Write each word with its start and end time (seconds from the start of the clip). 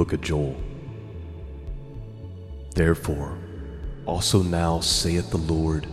book 0.00 0.14
of 0.14 0.22
Joel. 0.22 0.56
Therefore, 2.74 3.36
also 4.06 4.42
now 4.42 4.80
saith 4.80 5.28
the 5.28 5.36
Lord, 5.36 5.86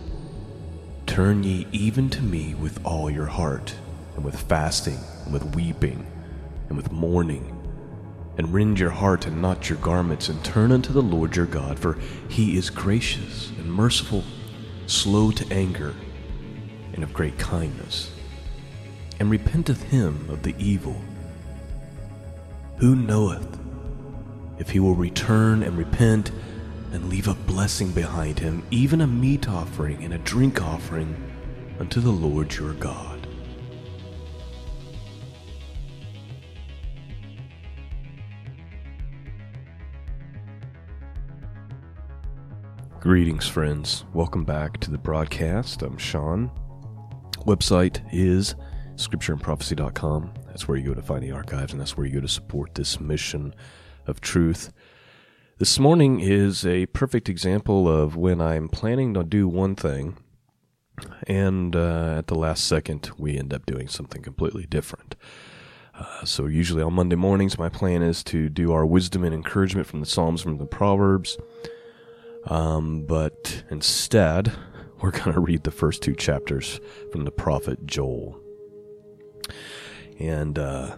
Turn 1.04 1.42
ye 1.42 1.66
even 1.72 2.08
to 2.08 2.22
me 2.22 2.54
with 2.54 2.82
all 2.86 3.10
your 3.10 3.26
heart, 3.26 3.74
and 4.16 4.24
with 4.24 4.40
fasting, 4.40 4.98
and 5.24 5.34
with 5.34 5.54
weeping, 5.54 6.06
and 6.68 6.76
with 6.78 6.90
mourning, 6.90 7.54
and 8.38 8.50
rend 8.50 8.80
your 8.80 8.88
heart 8.88 9.26
and 9.26 9.42
not 9.42 9.68
your 9.68 9.76
garments, 9.80 10.30
and 10.30 10.42
turn 10.42 10.72
unto 10.72 10.90
the 10.90 11.02
Lord 11.02 11.36
your 11.36 11.44
God, 11.44 11.78
for 11.78 11.98
he 12.30 12.56
is 12.56 12.70
gracious 12.70 13.50
and 13.58 13.70
merciful, 13.70 14.24
slow 14.86 15.30
to 15.32 15.52
anger, 15.52 15.94
and 16.94 17.02
of 17.02 17.12
great 17.12 17.38
kindness, 17.38 18.10
and 19.20 19.30
repenteth 19.30 19.82
him 19.82 20.30
of 20.30 20.44
the 20.44 20.54
evil. 20.58 20.98
Who 22.78 22.96
knoweth 22.96 23.67
if 24.58 24.70
he 24.70 24.80
will 24.80 24.94
return 24.94 25.62
and 25.62 25.78
repent 25.78 26.30
and 26.92 27.08
leave 27.08 27.28
a 27.28 27.34
blessing 27.34 27.92
behind 27.92 28.38
him, 28.38 28.66
even 28.70 29.00
a 29.00 29.06
meat 29.06 29.48
offering 29.48 30.02
and 30.02 30.14
a 30.14 30.18
drink 30.18 30.60
offering 30.60 31.14
unto 31.78 32.00
the 32.00 32.10
Lord 32.10 32.54
your 32.54 32.72
God? 32.74 33.26
Greetings, 43.00 43.46
friends. 43.46 44.04
Welcome 44.12 44.44
back 44.44 44.80
to 44.80 44.90
the 44.90 44.98
broadcast. 44.98 45.82
I'm 45.82 45.96
Sean. 45.96 46.50
Website 47.46 48.02
is 48.12 48.56
scriptureandprophecy.com. 48.96 50.34
That's 50.48 50.66
where 50.66 50.76
you 50.76 50.88
go 50.88 50.94
to 50.94 51.02
find 51.02 51.22
the 51.22 51.30
archives, 51.30 51.72
and 51.72 51.80
that's 51.80 51.96
where 51.96 52.06
you 52.06 52.14
go 52.14 52.20
to 52.20 52.28
support 52.28 52.74
this 52.74 52.98
mission 52.98 53.54
of 54.08 54.20
truth. 54.20 54.72
This 55.58 55.78
morning 55.78 56.20
is 56.20 56.64
a 56.64 56.86
perfect 56.86 57.28
example 57.28 57.88
of 57.88 58.16
when 58.16 58.40
I'm 58.40 58.68
planning 58.68 59.14
to 59.14 59.24
do 59.24 59.48
one 59.48 59.74
thing, 59.74 60.16
and 61.26 61.74
uh, 61.76 62.14
at 62.18 62.28
the 62.28 62.34
last 62.34 62.64
second, 62.64 63.10
we 63.18 63.36
end 63.36 63.52
up 63.52 63.66
doing 63.66 63.88
something 63.88 64.22
completely 64.22 64.66
different. 64.66 65.14
Uh, 65.94 66.24
so, 66.24 66.46
usually 66.46 66.82
on 66.82 66.94
Monday 66.94 67.16
mornings, 67.16 67.58
my 67.58 67.68
plan 67.68 68.02
is 68.02 68.22
to 68.24 68.48
do 68.48 68.72
our 68.72 68.86
wisdom 68.86 69.24
and 69.24 69.34
encouragement 69.34 69.86
from 69.86 70.00
the 70.00 70.06
Psalms, 70.06 70.40
from 70.42 70.58
the 70.58 70.66
Proverbs. 70.66 71.36
Um, 72.46 73.04
but 73.04 73.64
instead, 73.68 74.52
we're 75.02 75.10
going 75.10 75.32
to 75.32 75.40
read 75.40 75.64
the 75.64 75.70
first 75.70 76.02
two 76.02 76.14
chapters 76.14 76.80
from 77.10 77.24
the 77.24 77.32
prophet 77.32 77.84
Joel. 77.84 78.40
And 80.20 80.58
uh, 80.58 80.96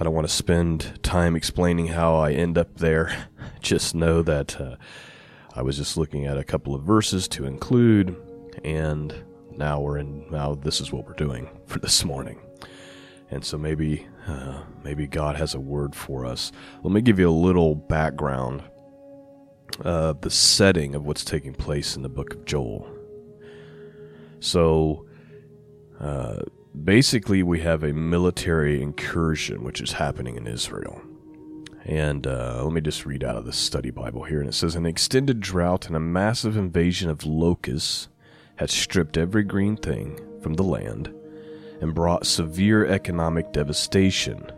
I 0.00 0.04
don't 0.04 0.14
want 0.14 0.28
to 0.28 0.32
spend 0.32 1.02
time 1.02 1.34
explaining 1.34 1.88
how 1.88 2.16
I 2.16 2.32
end 2.32 2.56
up 2.56 2.76
there. 2.76 3.28
Just 3.60 3.94
know 3.94 4.22
that 4.22 4.60
uh, 4.60 4.76
I 5.54 5.62
was 5.62 5.76
just 5.76 5.96
looking 5.96 6.24
at 6.26 6.38
a 6.38 6.44
couple 6.44 6.72
of 6.72 6.84
verses 6.84 7.26
to 7.28 7.44
include, 7.44 8.16
and 8.62 9.12
now 9.56 9.80
we're 9.80 9.98
in. 9.98 10.30
Now 10.30 10.54
this 10.54 10.80
is 10.80 10.92
what 10.92 11.04
we're 11.04 11.14
doing 11.14 11.50
for 11.66 11.80
this 11.80 12.04
morning. 12.04 12.38
And 13.30 13.44
so 13.44 13.58
maybe, 13.58 14.06
uh, 14.28 14.62
maybe 14.84 15.08
God 15.08 15.34
has 15.36 15.54
a 15.54 15.60
word 15.60 15.96
for 15.96 16.24
us. 16.24 16.52
Let 16.84 16.92
me 16.92 17.00
give 17.00 17.18
you 17.18 17.28
a 17.28 17.32
little 17.32 17.74
background 17.74 18.62
uh, 19.84 20.14
the 20.20 20.30
setting 20.30 20.94
of 20.94 21.04
what's 21.04 21.24
taking 21.24 21.54
place 21.54 21.96
in 21.96 22.02
the 22.02 22.08
book 22.08 22.34
of 22.34 22.44
Joel. 22.44 22.88
So, 24.40 25.06
uh, 26.00 26.40
basically, 26.84 27.42
we 27.42 27.60
have 27.60 27.82
a 27.82 27.92
military 27.92 28.82
incursion 28.82 29.64
which 29.64 29.80
is 29.80 29.92
happening 29.92 30.36
in 30.36 30.46
Israel. 30.46 31.00
And 31.84 32.26
uh, 32.26 32.62
let 32.64 32.72
me 32.72 32.80
just 32.80 33.06
read 33.06 33.24
out 33.24 33.36
of 33.36 33.46
the 33.46 33.52
study 33.52 33.90
Bible 33.90 34.24
here. 34.24 34.40
And 34.40 34.48
it 34.48 34.54
says 34.54 34.74
An 34.74 34.84
extended 34.84 35.40
drought 35.40 35.86
and 35.86 35.96
a 35.96 36.00
massive 36.00 36.56
invasion 36.56 37.08
of 37.08 37.24
locusts 37.24 38.08
had 38.56 38.70
stripped 38.70 39.16
every 39.16 39.42
green 39.42 39.76
thing 39.76 40.20
from 40.42 40.54
the 40.54 40.62
land 40.62 41.14
and 41.80 41.94
brought 41.94 42.26
severe 42.26 42.84
economic 42.84 43.52
devastation, 43.52 44.50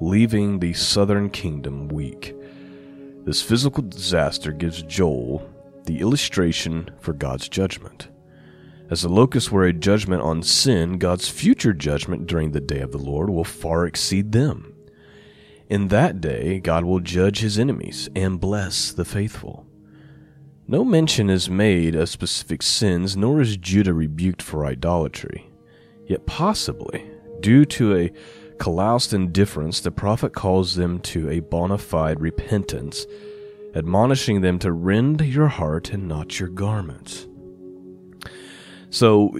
leaving 0.00 0.58
the 0.58 0.72
southern 0.74 1.30
kingdom 1.30 1.88
weak. 1.88 2.34
This 3.24 3.42
physical 3.42 3.82
disaster 3.82 4.52
gives 4.52 4.82
Joel 4.82 5.48
the 5.84 6.00
illustration 6.00 6.90
for 6.98 7.12
God's 7.12 7.48
judgment. 7.48 8.08
As 8.90 9.02
the 9.02 9.08
locusts 9.08 9.50
were 9.50 9.64
a 9.64 9.72
judgment 9.72 10.22
on 10.22 10.42
sin, 10.42 10.98
God's 10.98 11.28
future 11.28 11.72
judgment 11.72 12.26
during 12.26 12.52
the 12.52 12.60
day 12.60 12.80
of 12.80 12.90
the 12.90 12.98
Lord 12.98 13.28
will 13.28 13.44
far 13.44 13.86
exceed 13.86 14.32
them. 14.32 14.74
In 15.68 15.88
that 15.88 16.20
day, 16.20 16.58
God 16.60 16.84
will 16.84 17.00
judge 17.00 17.40
his 17.40 17.58
enemies 17.58 18.08
and 18.16 18.40
bless 18.40 18.90
the 18.90 19.04
faithful. 19.04 19.66
No 20.66 20.84
mention 20.84 21.28
is 21.28 21.50
made 21.50 21.94
of 21.94 22.08
specific 22.08 22.62
sins, 22.62 23.16
nor 23.16 23.40
is 23.40 23.56
Judah 23.58 23.92
rebuked 23.92 24.40
for 24.40 24.64
idolatry. 24.64 25.50
Yet, 26.06 26.26
possibly, 26.26 27.10
due 27.40 27.66
to 27.66 27.96
a 27.96 28.12
Caloused 28.58 29.14
indifference, 29.14 29.78
the 29.78 29.92
prophet 29.92 30.32
calls 30.32 30.74
them 30.74 30.98
to 31.00 31.30
a 31.30 31.38
bona 31.38 31.78
fide 31.78 32.20
repentance, 32.20 33.06
admonishing 33.74 34.40
them 34.40 34.58
to 34.58 34.72
rend 34.72 35.20
your 35.20 35.46
heart 35.46 35.90
and 35.90 36.08
not 36.08 36.40
your 36.40 36.48
garments. 36.48 37.27
So, 38.90 39.38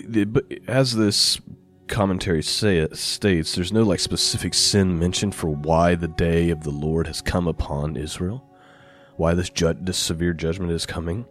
as 0.67 0.95
this 0.95 1.41
commentary 1.87 2.43
say 2.43 2.87
states, 2.93 3.55
there's 3.55 3.73
no 3.73 3.83
like 3.83 4.01
specific 4.01 4.55
sin 4.55 4.99
mentioned 4.99 5.35
for 5.35 5.49
why 5.49 5.95
the 5.95 6.09
day 6.09 6.51
of 6.51 6.63
the 6.63 6.71
Lord 6.71 7.07
has 7.07 7.23
come 7.23 7.49
upon 7.49 7.97
Israel, 7.97 8.45
why 9.17 9.35
this 9.35 9.51
ju- 9.51 9.77
this 9.81 9.97
severe 9.97 10.35
judgment 10.35 10.73
is 10.73 10.85
coming. 10.87 11.27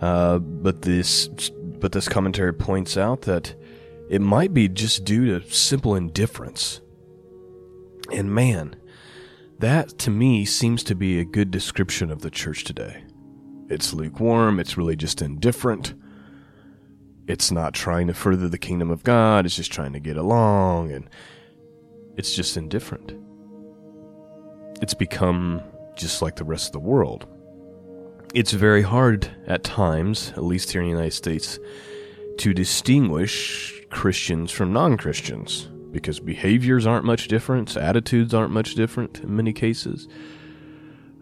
Uh, 0.00 0.38
but 0.38 0.82
this 0.82 1.28
but 1.28 1.92
this 1.92 2.08
commentary 2.08 2.52
points 2.52 2.96
out 2.96 3.22
that 3.22 3.54
it 4.10 4.20
might 4.20 4.52
be 4.52 4.68
just 4.68 5.04
due 5.04 5.38
to 5.38 5.50
simple 5.50 5.94
indifference. 5.94 6.80
And 8.12 8.34
man, 8.34 8.74
that 9.60 9.96
to 10.00 10.10
me 10.10 10.44
seems 10.44 10.82
to 10.84 10.96
be 10.96 11.20
a 11.20 11.24
good 11.24 11.52
description 11.52 12.10
of 12.10 12.20
the 12.20 12.30
church 12.30 12.64
today. 12.64 13.04
It's 13.68 13.94
lukewarm, 13.94 14.58
it's 14.58 14.76
really 14.76 14.96
just 14.96 15.22
indifferent. 15.22 15.94
It's 17.26 17.50
not 17.50 17.74
trying 17.74 18.08
to 18.08 18.14
further 18.14 18.48
the 18.48 18.58
kingdom 18.58 18.90
of 18.90 19.04
God, 19.04 19.46
it's 19.46 19.56
just 19.56 19.72
trying 19.72 19.92
to 19.92 20.00
get 20.00 20.16
along, 20.16 20.90
and 20.92 21.08
it's 22.16 22.34
just 22.34 22.56
indifferent. 22.56 23.12
It's 24.80 24.94
become 24.94 25.62
just 25.96 26.22
like 26.22 26.36
the 26.36 26.44
rest 26.44 26.66
of 26.66 26.72
the 26.72 26.80
world. 26.80 27.26
It's 28.34 28.52
very 28.52 28.82
hard 28.82 29.30
at 29.46 29.62
times, 29.62 30.32
at 30.36 30.42
least 30.42 30.72
here 30.72 30.80
in 30.80 30.88
the 30.88 30.94
United 30.94 31.12
States, 31.12 31.58
to 32.38 32.54
distinguish 32.54 33.80
Christians 33.90 34.50
from 34.50 34.72
non 34.72 34.96
Christians 34.96 35.68
because 35.92 36.18
behaviors 36.18 36.86
aren't 36.86 37.04
much 37.04 37.28
different, 37.28 37.76
attitudes 37.76 38.32
aren't 38.32 38.52
much 38.52 38.74
different 38.74 39.20
in 39.20 39.36
many 39.36 39.52
cases. 39.52 40.08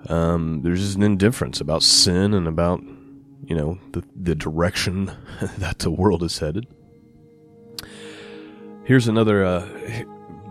Um, 0.09 0.63
there's 0.63 0.81
just 0.81 0.97
an 0.97 1.03
indifference 1.03 1.61
about 1.61 1.83
sin 1.83 2.33
and 2.33 2.47
about, 2.47 2.83
you 3.47 3.57
know, 3.57 3.79
the, 3.93 4.03
the 4.15 4.35
direction 4.35 5.07
that 5.59 5.81
the 5.81 5.91
world 5.91 6.23
is 6.23 6.39
headed. 6.39 6.67
Here's 8.85 9.09
another 9.09 9.45
uh, 9.45 9.69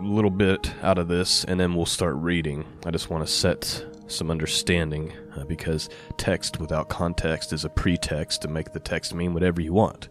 little 0.00 0.30
bit 0.30 0.72
out 0.82 0.98
of 0.98 1.08
this, 1.08 1.44
and 1.44 1.60
then 1.60 1.74
we'll 1.74 1.86
start 1.86 2.14
reading. 2.16 2.64
I 2.84 2.90
just 2.90 3.10
want 3.10 3.26
to 3.26 3.32
set 3.32 3.84
some 4.06 4.30
understanding 4.30 5.12
uh, 5.36 5.44
because 5.44 5.88
text 6.16 6.58
without 6.58 6.88
context 6.88 7.52
is 7.52 7.64
a 7.64 7.68
pretext 7.68 8.42
to 8.42 8.48
make 8.48 8.72
the 8.72 8.80
text 8.80 9.14
mean 9.14 9.34
whatever 9.34 9.60
you 9.60 9.72
want. 9.72 10.08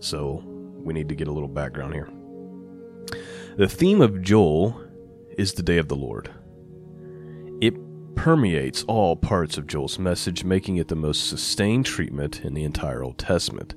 So 0.00 0.42
we 0.44 0.92
need 0.92 1.08
to 1.08 1.14
get 1.14 1.28
a 1.28 1.32
little 1.32 1.48
background 1.48 1.94
here. 1.94 2.08
The 3.56 3.68
theme 3.68 4.00
of 4.00 4.22
Joel 4.22 4.80
is 5.36 5.54
the 5.54 5.62
day 5.62 5.78
of 5.78 5.88
the 5.88 5.96
Lord. 5.96 6.30
Permeates 8.18 8.82
all 8.88 9.14
parts 9.14 9.56
of 9.58 9.68
Joel's 9.68 9.96
message, 9.96 10.42
making 10.42 10.76
it 10.76 10.88
the 10.88 10.96
most 10.96 11.28
sustained 11.28 11.86
treatment 11.86 12.40
in 12.44 12.52
the 12.52 12.64
entire 12.64 13.04
Old 13.04 13.16
Testament. 13.16 13.76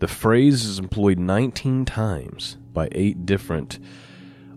The 0.00 0.06
phrase 0.06 0.66
is 0.66 0.78
employed 0.78 1.18
19 1.18 1.86
times 1.86 2.58
by 2.74 2.90
eight 2.92 3.24
different 3.24 3.78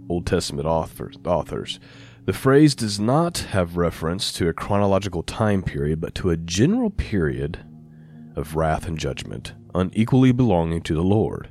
Old 0.09 0.27
Testament 0.27 0.67
authors. 0.67 1.79
The 2.25 2.33
phrase 2.33 2.75
does 2.75 2.99
not 2.99 3.37
have 3.37 3.77
reference 3.77 4.33
to 4.33 4.49
a 4.49 4.53
chronological 4.53 5.23
time 5.23 5.63
period, 5.63 6.01
but 6.01 6.13
to 6.15 6.29
a 6.29 6.37
general 6.37 6.89
period 6.89 7.59
of 8.35 8.57
wrath 8.57 8.85
and 8.85 8.99
judgment, 8.99 9.53
unequally 9.73 10.33
belonging 10.33 10.81
to 10.81 10.93
the 10.93 11.03
Lord. 11.03 11.49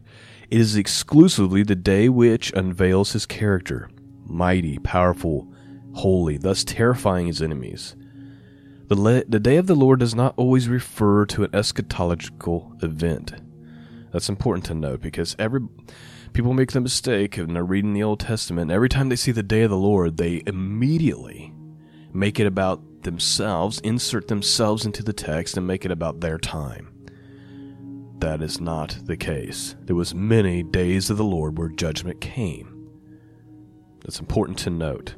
It 0.50 0.60
is 0.60 0.76
exclusively 0.76 1.62
the 1.62 1.76
day 1.76 2.10
which 2.10 2.52
unveils 2.52 3.14
his 3.14 3.24
character, 3.24 3.88
mighty, 4.26 4.78
powerful, 4.78 5.49
holy, 5.94 6.38
thus 6.38 6.64
terrifying 6.64 7.26
his 7.26 7.42
enemies. 7.42 7.96
The, 8.88 8.96
le- 8.96 9.24
the 9.24 9.40
day 9.40 9.56
of 9.56 9.66
the 9.66 9.74
Lord 9.74 10.00
does 10.00 10.14
not 10.14 10.34
always 10.36 10.68
refer 10.68 11.24
to 11.26 11.44
an 11.44 11.50
eschatological 11.50 12.82
event. 12.82 13.34
That's 14.12 14.28
important 14.28 14.64
to 14.66 14.74
note 14.74 15.00
because 15.00 15.36
every 15.38 15.60
people 16.32 16.52
make 16.52 16.72
the 16.72 16.80
mistake 16.80 17.36
when 17.36 17.54
they're 17.54 17.64
reading 17.64 17.92
the 17.92 18.02
Old 18.02 18.20
Testament. 18.20 18.70
Every 18.70 18.88
time 18.88 19.08
they 19.08 19.16
see 19.16 19.32
the 19.32 19.42
day 19.42 19.62
of 19.62 19.70
the 19.70 19.76
Lord, 19.76 20.16
they 20.16 20.42
immediately 20.46 21.52
make 22.12 22.40
it 22.40 22.46
about 22.46 23.02
themselves, 23.02 23.78
insert 23.80 24.28
themselves 24.28 24.84
into 24.84 25.02
the 25.02 25.12
text, 25.12 25.56
and 25.56 25.66
make 25.66 25.84
it 25.84 25.92
about 25.92 26.20
their 26.20 26.38
time. 26.38 26.88
That 28.18 28.42
is 28.42 28.60
not 28.60 28.98
the 29.04 29.16
case. 29.16 29.76
There 29.82 29.96
was 29.96 30.14
many 30.14 30.62
days 30.62 31.10
of 31.10 31.16
the 31.16 31.24
Lord 31.24 31.56
where 31.56 31.68
judgment 31.68 32.20
came. 32.20 32.90
That's 34.00 34.20
important 34.20 34.58
to 34.58 34.70
note. 34.70 35.14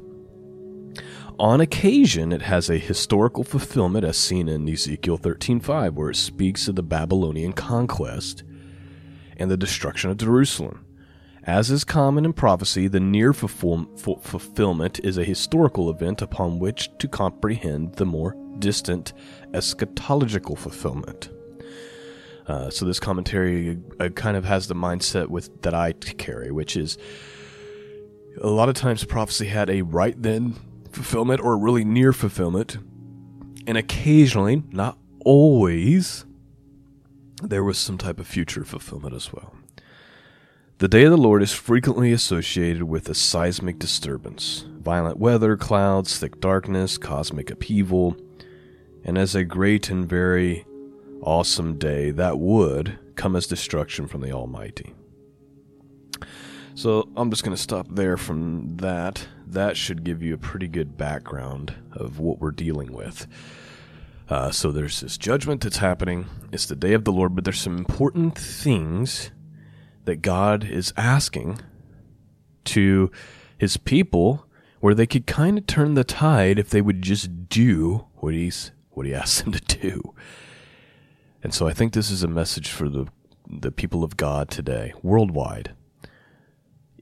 On 1.43 1.59
occasion, 1.59 2.31
it 2.31 2.43
has 2.43 2.69
a 2.69 2.77
historical 2.77 3.43
fulfillment 3.43 4.05
as 4.05 4.15
seen 4.15 4.47
in 4.47 4.69
Ezekiel 4.69 5.17
13:5 5.17 5.93
where 5.93 6.11
it 6.11 6.15
speaks 6.15 6.69
of 6.69 6.77
the 6.77 6.83
Babylonian 6.83 7.51
conquest 7.51 8.43
and 9.35 9.51
the 9.51 9.57
destruction 9.57 10.09
of 10.09 10.15
Jerusalem. 10.15 10.85
As 11.43 11.69
is 11.69 11.83
common 11.83 12.23
in 12.23 12.31
prophecy, 12.31 12.87
the 12.87 13.01
near 13.01 13.33
fulfillment 13.33 15.01
is 15.03 15.17
a 15.17 15.25
historical 15.25 15.89
event 15.89 16.21
upon 16.21 16.59
which 16.59 16.89
to 16.99 17.09
comprehend 17.09 17.95
the 17.95 18.05
more 18.05 18.37
distant 18.59 19.11
eschatological 19.51 20.57
fulfillment. 20.57 21.27
Uh, 22.47 22.69
so 22.69 22.85
this 22.85 23.01
commentary 23.01 23.79
uh, 23.99 24.07
kind 24.07 24.37
of 24.37 24.45
has 24.45 24.67
the 24.67 24.75
mindset 24.75 25.27
with 25.27 25.61
that 25.63 25.73
I 25.73 25.91
carry, 25.91 26.51
which 26.51 26.77
is 26.77 26.97
a 28.39 28.47
lot 28.47 28.69
of 28.69 28.75
times 28.75 29.03
prophecy 29.03 29.47
had 29.47 29.69
a 29.69 29.81
right 29.81 30.15
then 30.17 30.55
fulfillment 30.93 31.41
or 31.41 31.57
really 31.57 31.83
near 31.83 32.13
fulfillment, 32.13 32.77
and 33.67 33.77
occasionally, 33.77 34.63
not 34.71 34.97
always, 35.25 36.25
there 37.41 37.63
was 37.63 37.77
some 37.77 37.97
type 37.97 38.19
of 38.19 38.27
future 38.27 38.63
fulfillment 38.63 39.13
as 39.13 39.33
well. 39.33 39.55
The 40.79 40.87
day 40.87 41.03
of 41.03 41.11
the 41.11 41.17
Lord 41.17 41.41
is 41.41 41.53
frequently 41.53 42.11
associated 42.11 42.83
with 42.83 43.07
a 43.07 43.15
seismic 43.15 43.79
disturbance, 43.79 44.65
violent 44.79 45.17
weather, 45.17 45.55
clouds, 45.55 46.17
thick 46.17 46.41
darkness, 46.41 46.97
cosmic 46.97 47.49
upheaval, 47.49 48.17
and 49.03 49.17
as 49.17 49.35
a 49.35 49.43
great 49.43 49.89
and 49.89 50.07
very 50.07 50.65
awesome 51.21 51.77
day 51.77 52.11
that 52.11 52.37
would 52.37 52.99
come 53.15 53.35
as 53.35 53.47
destruction 53.47 54.07
from 54.07 54.21
the 54.21 54.31
Almighty. 54.31 54.93
So 56.75 57.07
I'm 57.15 57.29
just 57.29 57.43
going 57.43 57.55
to 57.55 57.61
stop 57.61 57.87
there 57.89 58.17
from 58.17 58.77
that. 58.77 59.27
That 59.45 59.77
should 59.77 60.03
give 60.03 60.23
you 60.23 60.33
a 60.33 60.39
pretty 60.39 60.67
good 60.67 60.97
background 60.97 61.75
of 61.91 62.19
what 62.19 62.39
we're 62.39 62.51
dealing 62.51 62.91
with. 62.91 63.27
Uh, 64.27 64.49
so 64.49 64.71
there's 64.71 65.01
this 65.01 65.17
judgment 65.17 65.61
that's 65.61 65.77
happening. 65.77 66.25
It's 66.51 66.65
the 66.65 66.75
day 66.75 66.93
of 66.93 67.03
the 67.03 67.11
Lord, 67.11 67.35
but 67.35 67.43
there's 67.43 67.61
some 67.61 67.77
important 67.77 68.35
things 68.35 69.29
that 70.05 70.21
God 70.23 70.63
is 70.63 70.93
asking 70.97 71.59
to 72.65 73.11
his 73.57 73.77
people 73.77 74.47
where 74.79 74.95
they 74.95 75.05
could 75.05 75.27
kind 75.27 75.59
of 75.59 75.67
turn 75.67 75.93
the 75.93 76.03
tide 76.03 76.57
if 76.57 76.69
they 76.69 76.81
would 76.81 77.01
just 77.01 77.49
do 77.49 78.07
what 78.15 78.33
he's 78.33 78.71
what 78.89 79.05
he 79.05 79.13
asks 79.13 79.41
them 79.41 79.51
to 79.53 79.79
do. 79.79 80.15
And 81.43 81.53
so 81.53 81.67
I 81.67 81.73
think 81.73 81.93
this 81.93 82.09
is 82.09 82.23
a 82.23 82.27
message 82.27 82.69
for 82.69 82.89
the 82.89 83.07
the 83.47 83.71
people 83.71 84.03
of 84.03 84.17
God 84.17 84.49
today, 84.49 84.93
worldwide. 85.03 85.73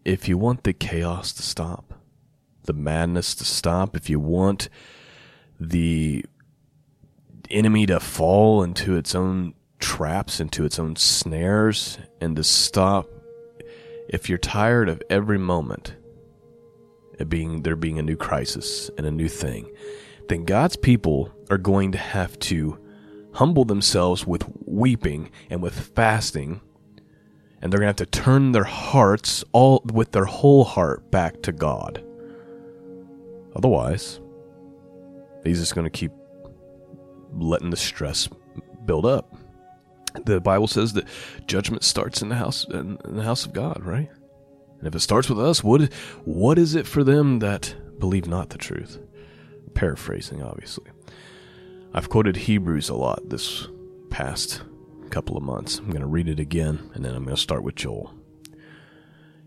If 0.03 0.27
you 0.27 0.37
want 0.37 0.63
the 0.63 0.73
chaos 0.73 1.31
to 1.33 1.43
stop, 1.43 1.93
the 2.63 2.73
madness 2.73 3.35
to 3.35 3.45
stop, 3.45 3.95
if 3.95 4.09
you 4.09 4.19
want 4.19 4.69
the 5.59 6.25
enemy 7.49 7.85
to 7.85 7.99
fall 7.99 8.63
into 8.63 8.95
its 8.95 9.13
own 9.13 9.53
traps, 9.79 10.39
into 10.39 10.65
its 10.65 10.79
own 10.79 10.95
snares, 10.95 11.99
and 12.19 12.35
to 12.35 12.43
stop, 12.43 13.07
if 14.09 14.27
you're 14.27 14.37
tired 14.37 14.89
of 14.89 15.01
every 15.09 15.37
moment 15.37 15.95
being 17.27 17.61
there 17.61 17.75
being 17.75 17.99
a 17.99 18.03
new 18.03 18.17
crisis 18.17 18.89
and 18.97 19.05
a 19.05 19.11
new 19.11 19.27
thing, 19.27 19.69
then 20.27 20.45
God's 20.45 20.75
people 20.75 21.31
are 21.49 21.57
going 21.57 21.91
to 21.91 21.97
have 21.97 22.39
to 22.39 22.79
humble 23.33 23.65
themselves 23.65 24.25
with 24.25 24.43
weeping 24.65 25.29
and 25.49 25.61
with 25.61 25.79
fasting, 25.79 26.61
and 27.61 27.71
they're 27.71 27.79
going 27.79 27.93
to 27.93 28.03
have 28.03 28.11
to 28.11 28.19
turn 28.19 28.51
their 28.51 28.63
hearts 28.63 29.43
all 29.51 29.81
with 29.93 30.11
their 30.11 30.25
whole 30.25 30.63
heart 30.63 31.09
back 31.11 31.41
to 31.43 31.51
God. 31.51 32.03
Otherwise, 33.55 34.19
he's 35.43 35.59
just 35.59 35.75
going 35.75 35.85
to 35.85 35.91
keep 35.91 36.11
letting 37.33 37.69
the 37.69 37.77
stress 37.77 38.27
build 38.85 39.05
up. 39.05 39.35
The 40.25 40.41
Bible 40.41 40.67
says 40.67 40.93
that 40.93 41.07
judgment 41.47 41.83
starts 41.83 42.21
in 42.21 42.29
the 42.29 42.35
house 42.35 42.65
in 42.65 42.97
the 43.05 43.23
house 43.23 43.45
of 43.45 43.53
God, 43.53 43.81
right? 43.85 44.09
And 44.79 44.87
if 44.87 44.95
it 44.95 44.99
starts 44.99 45.29
with 45.29 45.39
us, 45.39 45.63
what 45.63 45.93
what 46.25 46.57
is 46.57 46.75
it 46.75 46.87
for 46.87 47.03
them 47.03 47.39
that 47.39 47.75
believe 47.99 48.27
not 48.27 48.49
the 48.49 48.57
truth? 48.57 48.99
Paraphrasing, 49.73 50.41
obviously. 50.41 50.85
I've 51.93 52.09
quoted 52.09 52.35
Hebrews 52.35 52.89
a 52.89 52.95
lot 52.95 53.29
this 53.29 53.67
past 54.09 54.63
couple 55.11 55.37
of 55.37 55.43
months. 55.43 55.77
I'm 55.77 55.89
going 55.89 56.01
to 56.01 56.07
read 56.07 56.27
it 56.27 56.39
again, 56.39 56.89
and 56.93 57.05
then 57.05 57.13
I'm 57.13 57.23
going 57.23 57.35
to 57.35 57.41
start 57.41 57.63
with 57.63 57.75
Joel. 57.75 58.13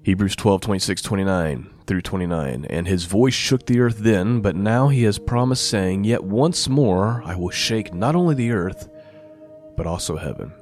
Hebrews 0.02 0.36
12, 0.36 0.60
26, 0.60 1.02
29 1.02 1.70
through 1.86 2.02
29. 2.02 2.66
And 2.68 2.86
his 2.86 3.06
voice 3.06 3.34
shook 3.34 3.66
the 3.66 3.80
earth 3.80 3.98
then, 3.98 4.40
but 4.40 4.54
now 4.54 4.88
he 4.88 5.04
has 5.04 5.18
promised, 5.18 5.68
saying, 5.68 6.04
Yet 6.04 6.22
once 6.22 6.68
more 6.68 7.22
I 7.24 7.34
will 7.34 7.50
shake 7.50 7.94
not 7.94 8.14
only 8.14 8.34
the 8.34 8.52
earth, 8.52 8.88
but 9.76 9.86
also 9.86 10.16
heaven. 10.16 10.52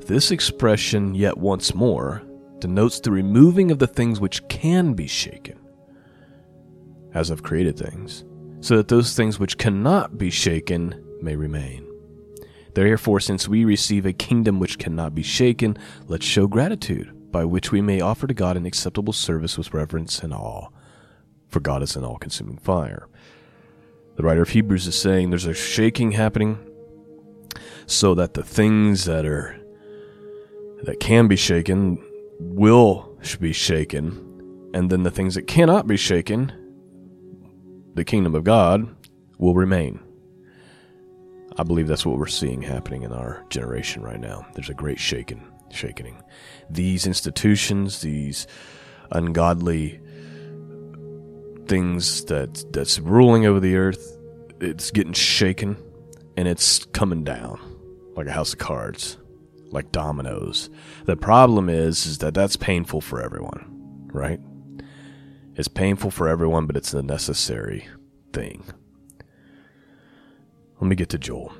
This 0.00 0.30
expression, 0.30 1.14
yet 1.14 1.38
once 1.38 1.74
more, 1.74 2.22
denotes 2.58 3.00
the 3.00 3.10
removing 3.10 3.70
of 3.70 3.78
the 3.78 3.86
things 3.86 4.20
which 4.20 4.46
can 4.48 4.94
be 4.94 5.06
shaken, 5.06 5.58
as 7.14 7.30
of 7.30 7.42
created 7.42 7.78
things 7.78 8.24
so 8.64 8.78
that 8.78 8.88
those 8.88 9.14
things 9.14 9.38
which 9.38 9.58
cannot 9.58 10.16
be 10.16 10.30
shaken 10.30 11.04
may 11.20 11.36
remain. 11.36 11.86
Therefore, 12.74 13.20
since 13.20 13.48
we 13.48 13.64
receive 13.64 14.04
a 14.04 14.12
kingdom 14.12 14.58
which 14.58 14.78
cannot 14.78 15.14
be 15.14 15.22
shaken, 15.22 15.76
let's 16.06 16.26
show 16.26 16.46
gratitude, 16.46 17.30
by 17.30 17.44
which 17.44 17.70
we 17.70 17.80
may 17.80 18.00
offer 18.00 18.26
to 18.26 18.34
God 18.34 18.56
an 18.56 18.66
acceptable 18.66 19.12
service 19.12 19.56
with 19.56 19.72
reverence 19.72 20.20
and 20.20 20.34
awe, 20.34 20.68
for 21.48 21.60
God 21.60 21.82
is 21.82 21.96
an 21.96 22.04
all 22.04 22.18
consuming 22.18 22.58
fire. 22.58 23.08
The 24.16 24.22
writer 24.22 24.42
of 24.42 24.50
Hebrews 24.50 24.86
is 24.86 24.98
saying 24.98 25.30
there's 25.30 25.46
a 25.46 25.54
shaking 25.54 26.12
happening 26.12 26.58
so 27.86 28.14
that 28.14 28.34
the 28.34 28.42
things 28.42 29.04
that 29.04 29.24
are 29.24 29.56
that 30.82 31.00
can 31.00 31.28
be 31.28 31.36
shaken 31.36 32.04
will 32.40 33.18
be 33.40 33.52
shaken, 33.52 34.70
and 34.74 34.90
then 34.90 35.02
the 35.02 35.10
things 35.10 35.34
that 35.34 35.46
cannot 35.46 35.86
be 35.86 35.96
shaken 35.96 36.52
the 37.94 38.04
kingdom 38.04 38.34
of 38.34 38.42
God 38.42 38.88
will 39.38 39.54
remain. 39.54 40.00
I 41.56 41.62
believe 41.62 41.86
that's 41.86 42.04
what 42.04 42.18
we're 42.18 42.26
seeing 42.26 42.62
happening 42.62 43.02
in 43.02 43.12
our 43.12 43.44
generation 43.48 44.02
right 44.02 44.18
now. 44.18 44.46
There's 44.54 44.70
a 44.70 44.74
great 44.74 44.98
shaking, 44.98 45.46
shaking. 45.70 46.20
These 46.68 47.06
institutions, 47.06 48.00
these 48.00 48.46
ungodly 49.12 50.00
things 51.66 52.24
that 52.24 52.64
that's 52.72 52.98
ruling 52.98 53.46
over 53.46 53.60
the 53.60 53.76
earth, 53.76 54.18
it's 54.60 54.90
getting 54.90 55.12
shaken 55.12 55.76
and 56.36 56.48
it's 56.48 56.84
coming 56.86 57.22
down 57.24 57.60
like 58.16 58.26
a 58.26 58.32
house 58.32 58.52
of 58.52 58.58
cards, 58.58 59.16
like 59.70 59.92
dominoes. 59.92 60.70
The 61.04 61.16
problem 61.16 61.68
is 61.68 62.06
is 62.06 62.18
that 62.18 62.34
that's 62.34 62.56
painful 62.56 63.00
for 63.00 63.22
everyone, 63.22 64.08
right? 64.12 64.40
It's 65.54 65.68
painful 65.68 66.10
for 66.10 66.28
everyone, 66.28 66.66
but 66.66 66.76
it's 66.76 66.94
a 66.94 67.02
necessary 67.02 67.86
thing. 68.32 68.64
Let 70.84 70.90
me 70.90 70.96
get 70.96 71.08
to 71.08 71.18
Joel. 71.18 71.50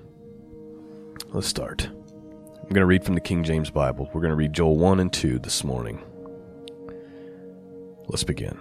Let's 1.30 1.46
start. 1.46 1.86
I'm 1.86 2.68
going 2.68 2.82
to 2.82 2.84
read 2.84 3.04
from 3.04 3.14
the 3.14 3.22
King 3.22 3.42
James 3.42 3.70
Bible. 3.70 4.10
We're 4.12 4.20
going 4.20 4.32
to 4.32 4.36
read 4.36 4.52
Joel 4.52 4.76
1 4.76 5.00
and 5.00 5.10
2 5.10 5.38
this 5.38 5.64
morning. 5.64 5.98
Let's 8.06 8.22
begin. 8.22 8.58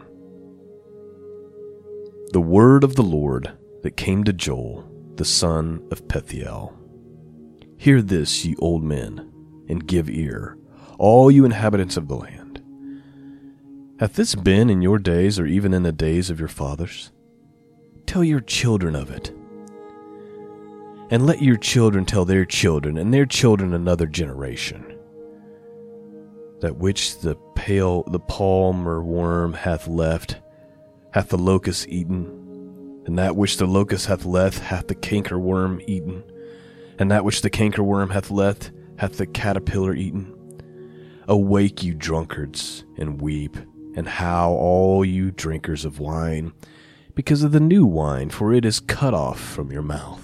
The 2.31 2.39
word 2.39 2.85
of 2.85 2.95
the 2.95 3.03
Lord 3.03 3.51
that 3.81 3.97
came 3.97 4.23
to 4.23 4.31
Joel, 4.31 4.89
the 5.15 5.25
son 5.25 5.85
of 5.91 6.07
Pethiel. 6.07 6.73
Hear 7.75 8.01
this, 8.01 8.45
ye 8.45 8.55
old 8.59 8.85
men, 8.85 9.33
and 9.67 9.85
give 9.85 10.09
ear, 10.09 10.57
all 10.97 11.29
you 11.29 11.43
inhabitants 11.43 11.97
of 11.97 12.07
the 12.07 12.15
land. 12.15 12.63
Hath 13.99 14.13
this 14.13 14.33
been 14.33 14.69
in 14.69 14.81
your 14.81 14.97
days, 14.97 15.37
or 15.39 15.45
even 15.45 15.73
in 15.73 15.83
the 15.83 15.91
days 15.91 16.29
of 16.29 16.39
your 16.39 16.47
fathers? 16.47 17.11
Tell 18.05 18.23
your 18.23 18.39
children 18.39 18.95
of 18.95 19.11
it. 19.11 19.33
And 21.13 21.27
let 21.27 21.43
your 21.43 21.57
children 21.57 22.05
tell 22.05 22.25
their 22.25 22.43
children, 22.43 22.97
and 22.97 23.13
their 23.13 23.27
children 23.27 23.75
another 23.75 24.07
generation. 24.07 24.97
That 26.61 26.77
which 26.77 27.19
the 27.19 27.35
pale, 27.53 28.01
the 28.07 28.19
palmer 28.19 29.03
worm 29.03 29.53
hath 29.53 29.87
left, 29.87 30.37
hath 31.11 31.29
the 31.29 31.37
locust 31.37 31.87
eaten, 31.87 33.03
and 33.05 33.19
that 33.19 33.35
which 33.35 33.57
the 33.57 33.67
locust 33.67 34.07
hath 34.07 34.25
left 34.25 34.57
hath 34.57 34.87
the 34.87 34.95
cankerworm 34.95 35.83
eaten, 35.87 36.23
and 36.97 37.11
that 37.11 37.23
which 37.23 37.43
the 37.43 37.51
cankerworm 37.51 38.11
hath 38.11 38.31
left 38.31 38.71
hath 38.97 39.17
the 39.17 39.27
caterpillar 39.27 39.93
eaten. 39.93 40.33
Awake, 41.27 41.83
you 41.83 41.93
drunkards, 41.93 42.85
and 42.97 43.21
weep 43.21 43.55
and 43.95 44.07
how 44.07 44.49
all 44.53 45.05
you 45.05 45.29
drinkers 45.29 45.85
of 45.85 45.99
wine, 45.99 46.53
because 47.13 47.43
of 47.43 47.51
the 47.51 47.59
new 47.59 47.85
wine, 47.85 48.31
for 48.31 48.51
it 48.51 48.65
is 48.65 48.79
cut 48.79 49.13
off 49.13 49.39
from 49.39 49.71
your 49.71 49.83
mouth. 49.83 50.22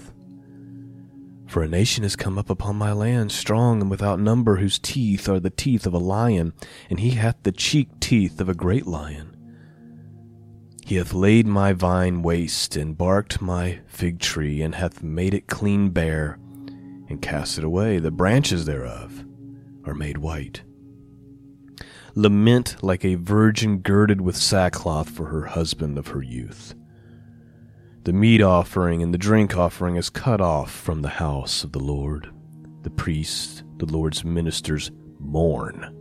For 1.50 1.63
a 1.63 1.68
nation 1.68 2.03
has 2.03 2.15
come 2.15 2.38
up 2.38 2.51
upon 2.51 2.75
my 2.75 2.91
land, 2.94 3.32
strong 3.32 3.82
and 3.82 3.89
without 3.89 4.20
number, 4.20 4.58
whose 4.58 4.77
teeth 4.77 5.27
are 5.27 5.39
the 5.39 5.50
teeth 5.50 5.88
of 5.88 5.96
a 5.96 5.98
lion, 5.98 6.53
and 6.91 7.00
he 7.00 7.10
hath 7.10 7.38
the 7.41 7.51
cheek 7.51 7.89
teeth 8.00 8.39
of 8.39 8.50
a 8.50 8.53
great 8.53 8.86
lion. 8.86 9.36
He 10.86 10.98
hath 10.98 11.12
laid 11.12 11.48
my 11.48 11.74
vine 11.74 12.22
waste, 12.22 12.75
and 12.75 12.96
barked 12.96 13.41
my 13.41 13.79
fig 13.88 14.20
tree, 14.20 14.62
and 14.62 14.75
hath 14.75 15.01
made 15.01 15.34
it 15.34 15.48
clean 15.48 15.89
bare, 15.89 16.38
and 17.10 17.20
cast 17.20 17.58
it 17.58 17.63
away. 17.63 17.98
The 17.98 18.12
branches 18.12 18.65
thereof 18.65 19.25
are 19.86 19.96
made 19.96 20.20
white. 20.20 20.62
Lament 22.13 22.75
like 22.84 23.03
a 23.03 23.15
virgin 23.15 23.79
girded 23.79 24.22
with 24.22 24.38
sackcloth 24.38 25.10
for 25.10 25.25
her 25.25 25.46
husband 25.48 25.98
of 25.98 26.10
her 26.10 26.22
youth. 26.22 26.75
The 28.03 28.13
meat 28.13 28.41
offering 28.41 29.03
and 29.03 29.13
the 29.13 29.18
drink 29.18 29.58
offering 29.58 29.98
is 29.98 30.10
cut 30.10 30.39
off 30.39 30.72
from 30.72 31.01
the 31.01 31.10
house 31.10 31.65
of 31.65 31.74
the 31.74 31.82
Lord. 31.82 32.32
The 32.84 32.89
priests, 32.89 33.62
the 33.77 33.86
Lord's 33.86 34.24
ministers, 34.24 34.89
mourn. 35.20 35.96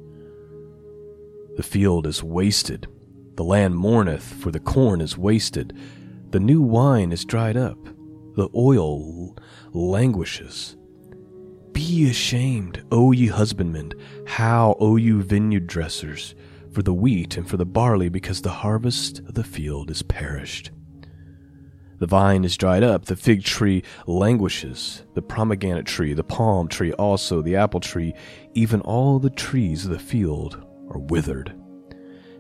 The 1.57 1.65
field 1.65 2.07
is 2.07 2.23
wasted. 2.23 2.87
The 3.35 3.43
land 3.43 3.77
mourneth, 3.77 4.23
for 4.23 4.53
the 4.53 4.61
corn 4.61 5.01
is 5.01 5.19
wasted. 5.19 5.77
The 6.31 6.39
new 6.39 6.63
wine 6.63 7.11
is 7.11 7.25
dried 7.25 7.57
up. 7.57 7.79
The 8.37 8.49
oil 8.55 9.37
languishes. 9.73 10.77
Be 11.73 12.09
ashamed, 12.09 12.85
O 12.93 13.11
ye 13.11 13.27
husbandmen, 13.27 13.93
how, 14.25 14.77
O 14.79 14.95
you 14.95 15.21
vineyard 15.21 15.67
dressers, 15.67 16.37
for 16.71 16.83
the 16.83 16.95
wheat 16.95 17.37
and 17.37 17.49
for 17.49 17.57
the 17.57 17.67
barley, 17.67 18.09
because 18.09 18.43
the 18.43 18.51
harvest 18.51 19.19
of 19.19 19.35
the 19.35 19.45
field 19.45 19.91
is 19.91 20.03
perished. 20.03 20.71
The 21.99 22.07
vine 22.07 22.45
is 22.45 22.57
dried 22.57 22.85
up, 22.85 23.07
the 23.07 23.17
fig 23.17 23.43
tree 23.43 23.83
languishes, 24.07 25.03
the 25.15 25.23
pomegranate 25.23 25.87
tree, 25.87 26.15
the 26.15 26.23
palm 26.23 26.69
tree 26.69 26.93
also, 26.93 27.43
the 27.43 27.57
apple 27.57 27.81
tree, 27.81 28.15
even 28.55 28.81
all 28.83 29.19
the 29.19 29.31
trees 29.31 29.85
of 29.85 29.91
the 29.91 29.99
field 29.99 30.65
are 30.91 30.99
withered. 30.99 31.55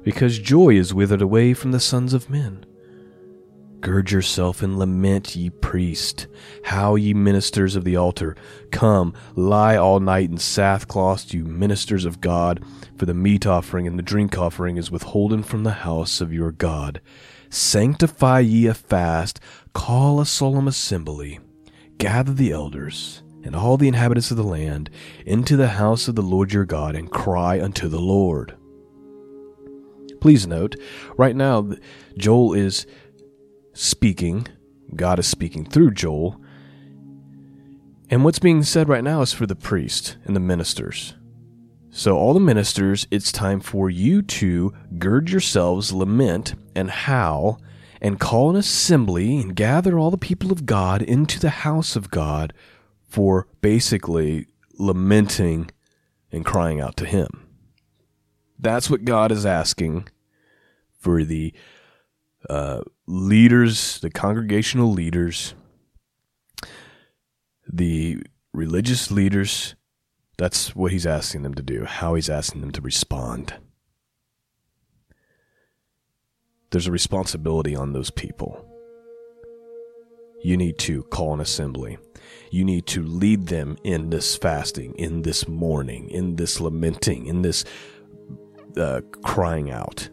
Because 0.05 0.38
joy 0.38 0.71
is 0.77 0.95
withered 0.95 1.23
away 1.23 1.55
from 1.55 1.73
the 1.73 1.81
sons 1.81 2.15
of 2.15 2.31
men. 2.31 2.65
Gird 3.81 4.11
yourself 4.11 4.62
and 4.62 4.79
lament, 4.79 5.37
ye 5.37 5.50
priest. 5.50 6.27
How, 6.65 6.97
ye 6.97 7.15
ministers 7.15 7.77
of 7.77 7.85
the 7.85 7.97
altar, 7.97 8.35
come, 8.73 9.15
lie 9.37 9.77
all 9.77 10.00
night 10.00 10.31
in 10.31 10.38
sackcloth, 10.38 11.33
you 11.33 11.45
ministers 11.45 12.05
of 12.05 12.21
God, 12.21 12.65
for 12.97 13.07
the 13.07 13.15
meat 13.15 13.47
offering 13.47 13.87
and 13.87 13.97
the 13.97 14.03
drink 14.03 14.37
offering 14.37 14.79
is 14.79 14.91
withholden 14.91 15.45
from 15.45 15.62
the 15.62 15.71
house 15.71 16.21
of 16.21 16.33
your 16.33 16.50
God. 16.50 17.00
Sanctify 17.50 18.40
ye 18.40 18.67
a 18.67 18.75
fast, 18.75 19.40
call 19.73 20.21
a 20.21 20.26
solemn 20.26 20.69
assembly, 20.69 21.40
gather 21.99 22.33
the 22.33 22.52
elders 22.52 23.23
and 23.43 23.57
all 23.57 23.76
the 23.76 23.88
inhabitants 23.88 24.31
of 24.31 24.37
the 24.37 24.43
land 24.43 24.90
into 25.25 25.57
the 25.57 25.69
house 25.69 26.09
of 26.09 26.14
the 26.14 26.23
Lord 26.23 26.52
your 26.52 26.64
God, 26.64 26.95
and 26.95 27.11
cry 27.11 27.61
unto 27.61 27.88
the 27.88 28.00
Lord. 28.00 28.57
Please 30.21 30.47
note, 30.47 30.76
right 31.17 31.37
now, 31.37 31.71
Joel 32.17 32.55
is 32.55 32.87
speaking, 33.73 34.49
God 34.95 35.19
is 35.19 35.26
speaking 35.26 35.64
through 35.64 35.93
Joel. 35.93 36.40
And 38.11 38.25
what's 38.25 38.38
being 38.38 38.62
said 38.62 38.88
right 38.88 39.05
now 39.05 39.21
is 39.23 39.33
for 39.33 39.47
the 39.47 39.55
priest 39.55 40.17
and 40.25 40.35
the 40.35 40.40
ministers. 40.40 41.14
So, 41.99 42.17
all 42.17 42.33
the 42.33 42.38
ministers, 42.38 43.09
it's 43.11 43.33
time 43.33 43.59
for 43.59 43.90
you 43.90 44.23
to 44.23 44.73
gird 45.00 45.31
yourselves, 45.31 45.93
lament, 45.93 46.55
and 46.73 46.88
howl, 46.88 47.61
and 48.00 48.21
call 48.21 48.50
an 48.50 48.55
assembly 48.55 49.38
and 49.38 49.57
gather 49.57 49.99
all 49.99 50.12
the 50.12 50.17
people 50.17 50.52
of 50.52 50.64
God 50.64 51.02
into 51.02 51.40
the 51.40 51.50
house 51.50 51.97
of 51.97 52.12
God 52.12 52.52
for 53.02 53.49
basically 53.61 54.47
lamenting 54.78 55.73
and 56.31 56.45
crying 56.45 56.81
out 56.81 56.97
to 56.99 57.05
Him. 57.05 57.49
That's 58.61 58.88
what 58.88 59.05
God 59.05 59.33
is 59.33 59.45
asking 59.45 60.07
for 61.00 61.25
the 61.25 61.52
uh, 62.49 62.83
leaders, 63.09 63.99
the 63.99 64.11
congregational 64.11 64.93
leaders, 64.93 65.52
the 67.67 68.23
religious 68.52 69.11
leaders. 69.11 69.75
That's 70.38 70.75
what 70.75 70.92
he's 70.92 71.07
asking 71.07 71.42
them 71.42 71.54
to 71.54 71.62
do, 71.62 71.85
how 71.85 72.14
he's 72.14 72.30
asking 72.30 72.61
them 72.61 72.71
to 72.73 72.80
respond. 72.80 73.54
There's 76.71 76.87
a 76.87 76.92
responsibility 76.92 77.75
on 77.75 77.92
those 77.92 78.11
people. 78.11 78.64
You 80.42 80.57
need 80.57 80.78
to 80.80 81.02
call 81.04 81.35
an 81.35 81.40
assembly. 81.40 81.99
You 82.52 82.64
need 82.64 82.87
to 82.88 83.02
lead 83.02 83.49
them 83.49 83.76
in 83.83 84.11
this 84.11 84.37
fasting, 84.37 84.95
in 84.95 85.23
this 85.23 85.49
mourning, 85.49 86.09
in 86.09 86.37
this 86.37 86.61
lamenting, 86.61 87.26
in 87.26 87.42
this 87.42 87.64
uh, 88.76 89.00
crying 89.23 89.71
out. 89.71 90.09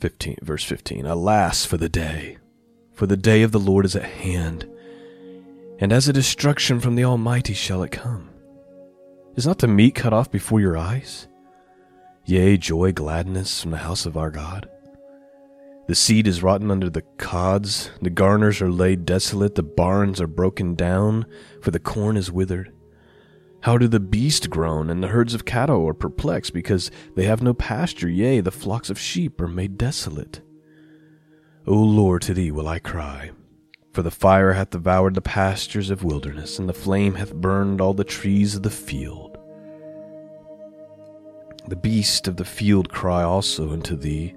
15, 0.00 0.36
verse 0.42 0.62
15 0.62 1.06
Alas 1.06 1.64
for 1.64 1.76
the 1.76 1.88
day, 1.88 2.38
for 2.92 3.06
the 3.06 3.16
day 3.16 3.42
of 3.42 3.52
the 3.52 3.58
Lord 3.58 3.84
is 3.84 3.96
at 3.96 4.04
hand, 4.04 4.68
and 5.78 5.92
as 5.92 6.08
a 6.08 6.12
destruction 6.12 6.80
from 6.80 6.94
the 6.94 7.04
Almighty 7.04 7.54
shall 7.54 7.82
it 7.82 7.90
come. 7.90 8.30
Is 9.36 9.46
not 9.46 9.58
the 9.58 9.68
meat 9.68 9.94
cut 9.94 10.12
off 10.12 10.30
before 10.30 10.60
your 10.60 10.76
eyes? 10.76 11.26
Yea, 12.24 12.56
joy, 12.56 12.92
gladness 12.92 13.60
from 13.62 13.72
the 13.72 13.78
house 13.78 14.06
of 14.06 14.16
our 14.16 14.30
God. 14.30 14.68
The 15.86 15.94
seed 15.94 16.26
is 16.26 16.42
rotten 16.42 16.70
under 16.70 16.88
the 16.88 17.02
cods, 17.18 17.90
the 18.00 18.08
garners 18.08 18.62
are 18.62 18.70
laid 18.70 19.04
desolate, 19.04 19.54
the 19.54 19.62
barns 19.62 20.20
are 20.20 20.26
broken 20.26 20.74
down, 20.74 21.26
for 21.60 21.70
the 21.70 21.78
corn 21.78 22.16
is 22.16 22.32
withered. 22.32 22.72
How 23.60 23.76
do 23.76 23.86
the 23.88 24.00
beasts 24.00 24.46
groan, 24.46 24.88
and 24.88 25.02
the 25.02 25.08
herds 25.08 25.34
of 25.34 25.44
cattle 25.44 25.86
are 25.86 25.94
perplexed, 25.94 26.54
because 26.54 26.90
they 27.16 27.24
have 27.24 27.42
no 27.42 27.52
pasture, 27.52 28.08
yea, 28.08 28.40
the 28.40 28.50
flocks 28.50 28.88
of 28.88 28.98
sheep 28.98 29.40
are 29.40 29.48
made 29.48 29.76
desolate? 29.76 30.40
O 31.66 31.74
Lord, 31.74 32.22
to 32.22 32.34
thee 32.34 32.50
will 32.50 32.68
I 32.68 32.78
cry. 32.78 33.32
For 33.94 34.02
the 34.02 34.10
fire 34.10 34.54
hath 34.54 34.70
devoured 34.70 35.14
the 35.14 35.22
pastures 35.22 35.88
of 35.88 36.02
wilderness, 36.02 36.58
and 36.58 36.68
the 36.68 36.72
flame 36.72 37.14
hath 37.14 37.32
burned 37.32 37.80
all 37.80 37.94
the 37.94 38.02
trees 38.02 38.56
of 38.56 38.64
the 38.64 38.70
field. 38.70 39.38
The 41.68 41.76
beasts 41.76 42.26
of 42.26 42.36
the 42.36 42.44
field 42.44 42.88
cry 42.88 43.22
also 43.22 43.70
unto 43.70 43.94
thee, 43.94 44.34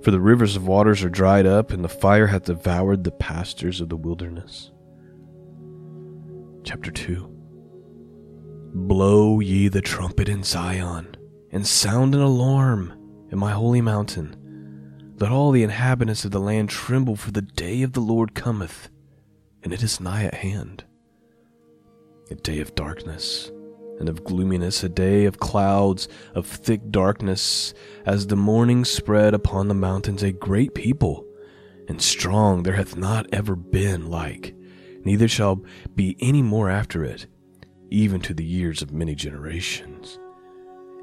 for 0.00 0.10
the 0.10 0.20
rivers 0.20 0.56
of 0.56 0.66
waters 0.66 1.04
are 1.04 1.10
dried 1.10 1.44
up, 1.44 1.70
and 1.70 1.84
the 1.84 1.88
fire 1.90 2.28
hath 2.28 2.44
devoured 2.44 3.04
the 3.04 3.10
pastures 3.10 3.82
of 3.82 3.90
the 3.90 3.96
wilderness. 3.96 4.70
Chapter 6.64 6.90
2 6.90 7.28
Blow 8.74 9.40
ye 9.40 9.68
the 9.68 9.82
trumpet 9.82 10.30
in 10.30 10.42
Zion, 10.42 11.14
and 11.50 11.66
sound 11.66 12.14
an 12.14 12.22
alarm 12.22 12.94
in 13.30 13.38
my 13.38 13.52
holy 13.52 13.82
mountain. 13.82 14.34
Let 15.22 15.30
all 15.30 15.52
the 15.52 15.62
inhabitants 15.62 16.24
of 16.24 16.32
the 16.32 16.40
land 16.40 16.68
tremble, 16.68 17.14
for 17.14 17.30
the 17.30 17.42
day 17.42 17.82
of 17.82 17.92
the 17.92 18.00
Lord 18.00 18.34
cometh, 18.34 18.88
and 19.62 19.72
it 19.72 19.80
is 19.80 20.00
nigh 20.00 20.24
at 20.24 20.34
hand. 20.34 20.82
A 22.32 22.34
day 22.34 22.58
of 22.58 22.74
darkness 22.74 23.52
and 24.00 24.08
of 24.08 24.24
gloominess, 24.24 24.82
a 24.82 24.88
day 24.88 25.26
of 25.26 25.38
clouds, 25.38 26.08
of 26.34 26.44
thick 26.44 26.90
darkness, 26.90 27.72
as 28.04 28.26
the 28.26 28.34
morning 28.34 28.84
spread 28.84 29.32
upon 29.32 29.68
the 29.68 29.74
mountains, 29.74 30.24
a 30.24 30.32
great 30.32 30.74
people, 30.74 31.24
and 31.86 32.02
strong 32.02 32.64
there 32.64 32.74
hath 32.74 32.96
not 32.96 33.32
ever 33.32 33.54
been 33.54 34.10
like, 34.10 34.56
neither 35.04 35.28
shall 35.28 35.62
be 35.94 36.16
any 36.18 36.42
more 36.42 36.68
after 36.68 37.04
it 37.04 37.28
even 37.90 38.20
to 38.22 38.34
the 38.34 38.44
years 38.44 38.82
of 38.82 38.90
many 38.90 39.14
generations. 39.14 40.18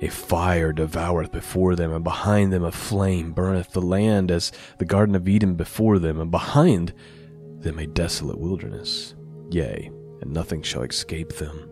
A 0.02 0.08
fire 0.08 0.72
devoureth 0.72 1.32
before 1.32 1.76
them, 1.76 1.92
and 1.92 2.04
behind 2.04 2.54
them 2.54 2.64
a 2.64 2.72
flame 2.72 3.34
burneth 3.34 3.72
the 3.72 3.82
land 3.82 4.32
as 4.32 4.52
the 4.78 4.86
Garden 4.86 5.16
of 5.16 5.28
Eden 5.28 5.56
before 5.56 6.00
them, 6.00 6.20
and 6.20 6.32
behind 6.32 6.94
them 7.60 7.78
a 7.78 7.88
desolate 7.88 8.40
wilderness. 8.40 9.16
Yea, 9.52 9.92
and 10.22 10.32
nothing 10.32 10.62
shall 10.62 10.84
escape 10.84 11.34
them. 11.34 11.70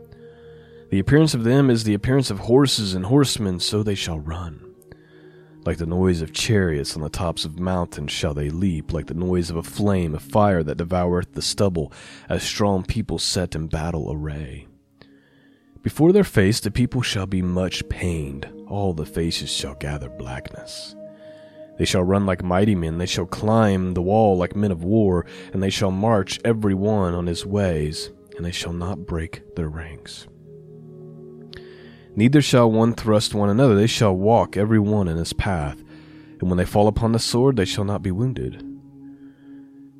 The 0.90 1.00
appearance 1.00 1.34
of 1.34 1.44
them 1.44 1.70
is 1.70 1.84
the 1.84 1.94
appearance 1.94 2.30
of 2.30 2.40
horses 2.40 2.94
and 2.94 3.06
horsemen, 3.06 3.60
so 3.60 3.82
they 3.82 3.96
shall 3.96 4.20
run. 4.20 4.64
Like 5.66 5.78
the 5.78 5.86
noise 5.86 6.22
of 6.22 6.32
chariots 6.32 6.96
on 6.96 7.02
the 7.02 7.10
tops 7.10 7.44
of 7.44 7.60
mountains 7.60 8.12
shall 8.12 8.34
they 8.34 8.50
leap, 8.50 8.94
like 8.94 9.08
the 9.08 9.14
noise 9.14 9.50
of 9.50 9.58
a 9.58 9.64
flame 9.64 10.16
of 10.16 10.22
fire 10.22 10.64
that 10.64 10.78
devoureth 10.78 11.34
the 11.34 11.42
stubble, 11.42 11.92
as 12.30 12.44
strong 12.44 12.84
people 12.84 13.20
set 13.20 13.56
in 13.56 13.68
battle 13.68 14.12
array. 14.12 14.67
Before 15.88 16.12
their 16.12 16.26
face 16.26 16.60
the 16.60 16.70
people 16.70 17.02
shall 17.02 17.28
be 17.28 17.42
much 17.42 17.88
pained, 17.88 18.46
all 18.68 18.92
the 18.92 19.06
faces 19.06 19.50
shall 19.50 19.74
gather 19.76 20.10
blackness. 20.10 20.94
They 21.80 21.86
shall 21.86 22.04
run 22.04 22.26
like 22.26 22.44
mighty 22.44 22.76
men, 22.76 22.98
they 22.98 23.06
shall 23.06 23.26
climb 23.26 23.94
the 23.94 24.02
wall 24.02 24.36
like 24.36 24.54
men 24.54 24.74
of 24.74 24.84
war, 24.84 25.26
and 25.54 25.64
they 25.64 25.70
shall 25.70 25.90
march 25.90 26.42
every 26.44 26.74
one 26.74 27.14
on 27.14 27.26
his 27.26 27.46
ways, 27.46 28.12
and 28.36 28.46
they 28.46 28.52
shall 28.52 28.74
not 28.74 29.06
break 29.06 29.56
their 29.56 29.70
ranks. 29.70 30.28
Neither 32.18 32.42
shall 32.42 32.70
one 32.70 32.94
thrust 32.94 33.34
one 33.34 33.50
another, 33.50 33.76
they 33.76 33.88
shall 33.88 34.14
walk 34.14 34.58
every 34.58 34.80
one 34.80 35.08
in 35.08 35.16
his 35.16 35.32
path. 35.32 35.82
And 36.42 36.50
when 36.50 36.58
they 36.58 36.66
fall 36.66 36.90
upon 36.90 37.14
the 37.14 37.18
sword, 37.18 37.56
they 37.56 37.64
shall 37.64 37.86
not 37.86 38.04
be 38.04 38.12
wounded. 38.12 38.62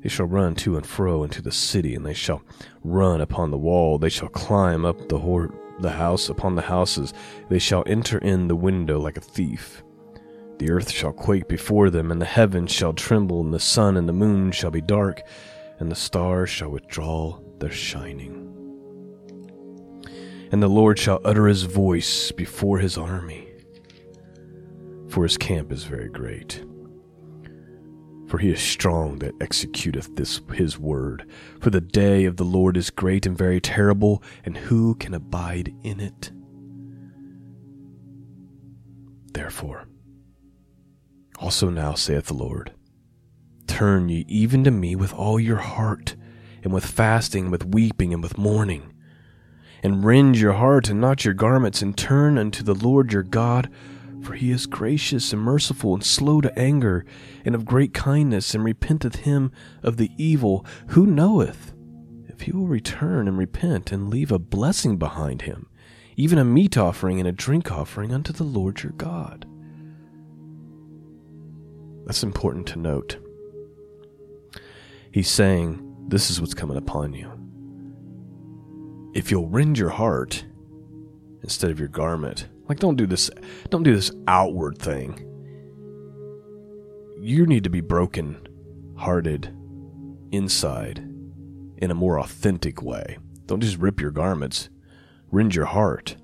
They 0.02 0.10
shall 0.10 0.26
run 0.26 0.54
to 0.56 0.76
and 0.76 0.84
fro 0.84 1.24
into 1.24 1.40
the 1.40 1.50
city, 1.50 1.94
and 1.94 2.04
they 2.04 2.12
shall 2.12 2.42
run 2.84 3.22
upon 3.22 3.50
the 3.50 3.56
wall. 3.56 3.96
They 3.96 4.10
shall 4.10 4.28
climb 4.28 4.84
up 4.84 5.08
the, 5.08 5.20
hor- 5.20 5.54
the 5.80 5.90
house 5.90 6.28
upon 6.28 6.54
the 6.54 6.62
houses. 6.62 7.12
They 7.48 7.58
shall 7.58 7.84
enter 7.86 8.18
in 8.18 8.48
the 8.48 8.56
window 8.56 8.98
like 8.98 9.16
a 9.16 9.22
thief. 9.22 9.82
The 10.58 10.70
earth 10.70 10.90
shall 10.90 11.12
quake 11.12 11.48
before 11.48 11.88
them, 11.90 12.10
and 12.10 12.20
the 12.20 12.26
heavens 12.26 12.72
shall 12.72 12.92
tremble, 12.92 13.40
and 13.40 13.54
the 13.54 13.60
sun 13.60 13.96
and 13.96 14.08
the 14.08 14.12
moon 14.12 14.50
shall 14.50 14.70
be 14.70 14.80
dark, 14.80 15.22
and 15.78 15.90
the 15.90 15.96
stars 15.96 16.50
shall 16.50 16.70
withdraw 16.70 17.38
their 17.58 17.70
shining. 17.70 18.44
And 20.50 20.62
the 20.62 20.68
Lord 20.68 20.98
shall 20.98 21.20
utter 21.24 21.46
his 21.46 21.62
voice 21.62 22.32
before 22.32 22.78
his 22.78 22.98
army, 22.98 23.48
for 25.08 25.22
his 25.22 25.36
camp 25.36 25.70
is 25.70 25.84
very 25.84 26.08
great. 26.08 26.64
For 28.28 28.38
he 28.38 28.50
is 28.50 28.60
strong 28.60 29.20
that 29.20 29.38
executeth 29.38 30.14
this 30.16 30.42
his 30.52 30.78
word. 30.78 31.26
For 31.60 31.70
the 31.70 31.80
day 31.80 32.26
of 32.26 32.36
the 32.36 32.44
Lord 32.44 32.76
is 32.76 32.90
great 32.90 33.24
and 33.24 33.36
very 33.36 33.60
terrible, 33.60 34.22
and 34.44 34.56
who 34.56 34.94
can 34.96 35.14
abide 35.14 35.74
in 35.82 35.98
it? 35.98 36.30
Therefore, 39.32 39.88
also 41.38 41.70
now 41.70 41.94
saith 41.94 42.26
the 42.26 42.34
Lord, 42.34 42.72
Turn 43.66 44.08
ye 44.10 44.24
even 44.28 44.62
to 44.64 44.70
me 44.70 44.94
with 44.94 45.14
all 45.14 45.40
your 45.40 45.56
heart, 45.56 46.14
and 46.62 46.72
with 46.72 46.84
fasting, 46.84 47.44
and 47.44 47.52
with 47.52 47.64
weeping, 47.64 48.12
and 48.12 48.22
with 48.22 48.36
mourning. 48.36 48.92
And 49.82 50.04
rend 50.04 50.36
your 50.36 50.54
heart 50.54 50.90
and 50.90 51.00
not 51.00 51.24
your 51.24 51.34
garments, 51.34 51.80
and 51.80 51.96
turn 51.96 52.36
unto 52.36 52.62
the 52.62 52.74
Lord 52.74 53.12
your 53.12 53.22
God, 53.22 53.70
for 54.22 54.34
he 54.34 54.50
is 54.50 54.66
gracious 54.66 55.32
and 55.32 55.42
merciful, 55.42 55.94
and 55.94 56.04
slow 56.04 56.40
to 56.40 56.58
anger, 56.58 57.04
and 57.44 57.54
of 57.54 57.64
great 57.64 57.94
kindness, 57.94 58.54
and 58.54 58.64
repenteth 58.64 59.16
him 59.16 59.52
of 59.82 59.96
the 59.96 60.10
evil. 60.16 60.64
Who 60.88 61.06
knoweth 61.06 61.72
if 62.28 62.42
he 62.42 62.52
will 62.52 62.66
return 62.66 63.26
and 63.26 63.38
repent, 63.38 63.92
and 63.92 64.08
leave 64.08 64.30
a 64.30 64.38
blessing 64.38 64.96
behind 64.96 65.42
him, 65.42 65.68
even 66.16 66.38
a 66.38 66.44
meat 66.44 66.76
offering 66.76 67.18
and 67.18 67.28
a 67.28 67.32
drink 67.32 67.72
offering 67.72 68.12
unto 68.12 68.32
the 68.32 68.44
Lord 68.44 68.82
your 68.82 68.92
God? 68.92 69.46
That's 72.06 72.22
important 72.22 72.66
to 72.68 72.78
note. 72.78 73.18
He's 75.12 75.28
saying, 75.28 76.06
This 76.08 76.30
is 76.30 76.40
what's 76.40 76.54
coming 76.54 76.76
upon 76.76 77.12
you. 77.12 77.30
If 79.14 79.30
you'll 79.30 79.48
rend 79.48 79.78
your 79.78 79.90
heart 79.90 80.44
instead 81.42 81.70
of 81.70 81.78
your 81.78 81.88
garment, 81.88 82.48
like 82.68 82.78
don't 82.78 82.96
do 82.96 83.06
this 83.06 83.30
don't 83.70 83.82
do 83.82 83.94
this 83.94 84.12
outward 84.26 84.78
thing. 84.78 85.24
You 87.20 87.46
need 87.46 87.64
to 87.64 87.70
be 87.70 87.80
broken 87.80 88.46
hearted 88.96 89.54
inside 90.32 90.98
in 91.78 91.90
a 91.90 91.94
more 91.94 92.18
authentic 92.18 92.82
way. 92.82 93.18
Don't 93.46 93.60
just 93.60 93.78
rip 93.78 94.00
your 94.00 94.10
garments. 94.10 94.68
Rend 95.30 95.54
your 95.54 95.66
heart. 95.66 96.16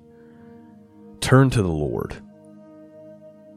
Turn 1.21 1.49
to 1.49 1.61
the 1.61 1.67
Lord. 1.67 2.15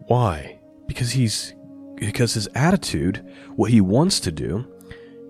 Why? 0.07 0.59
Because 0.87 1.13
he's 1.13 1.55
because 1.97 2.35
his 2.35 2.49
attitude, 2.55 3.25
what 3.57 3.71
he 3.71 3.81
wants 3.81 4.21
to 4.21 4.31
do, 4.31 4.67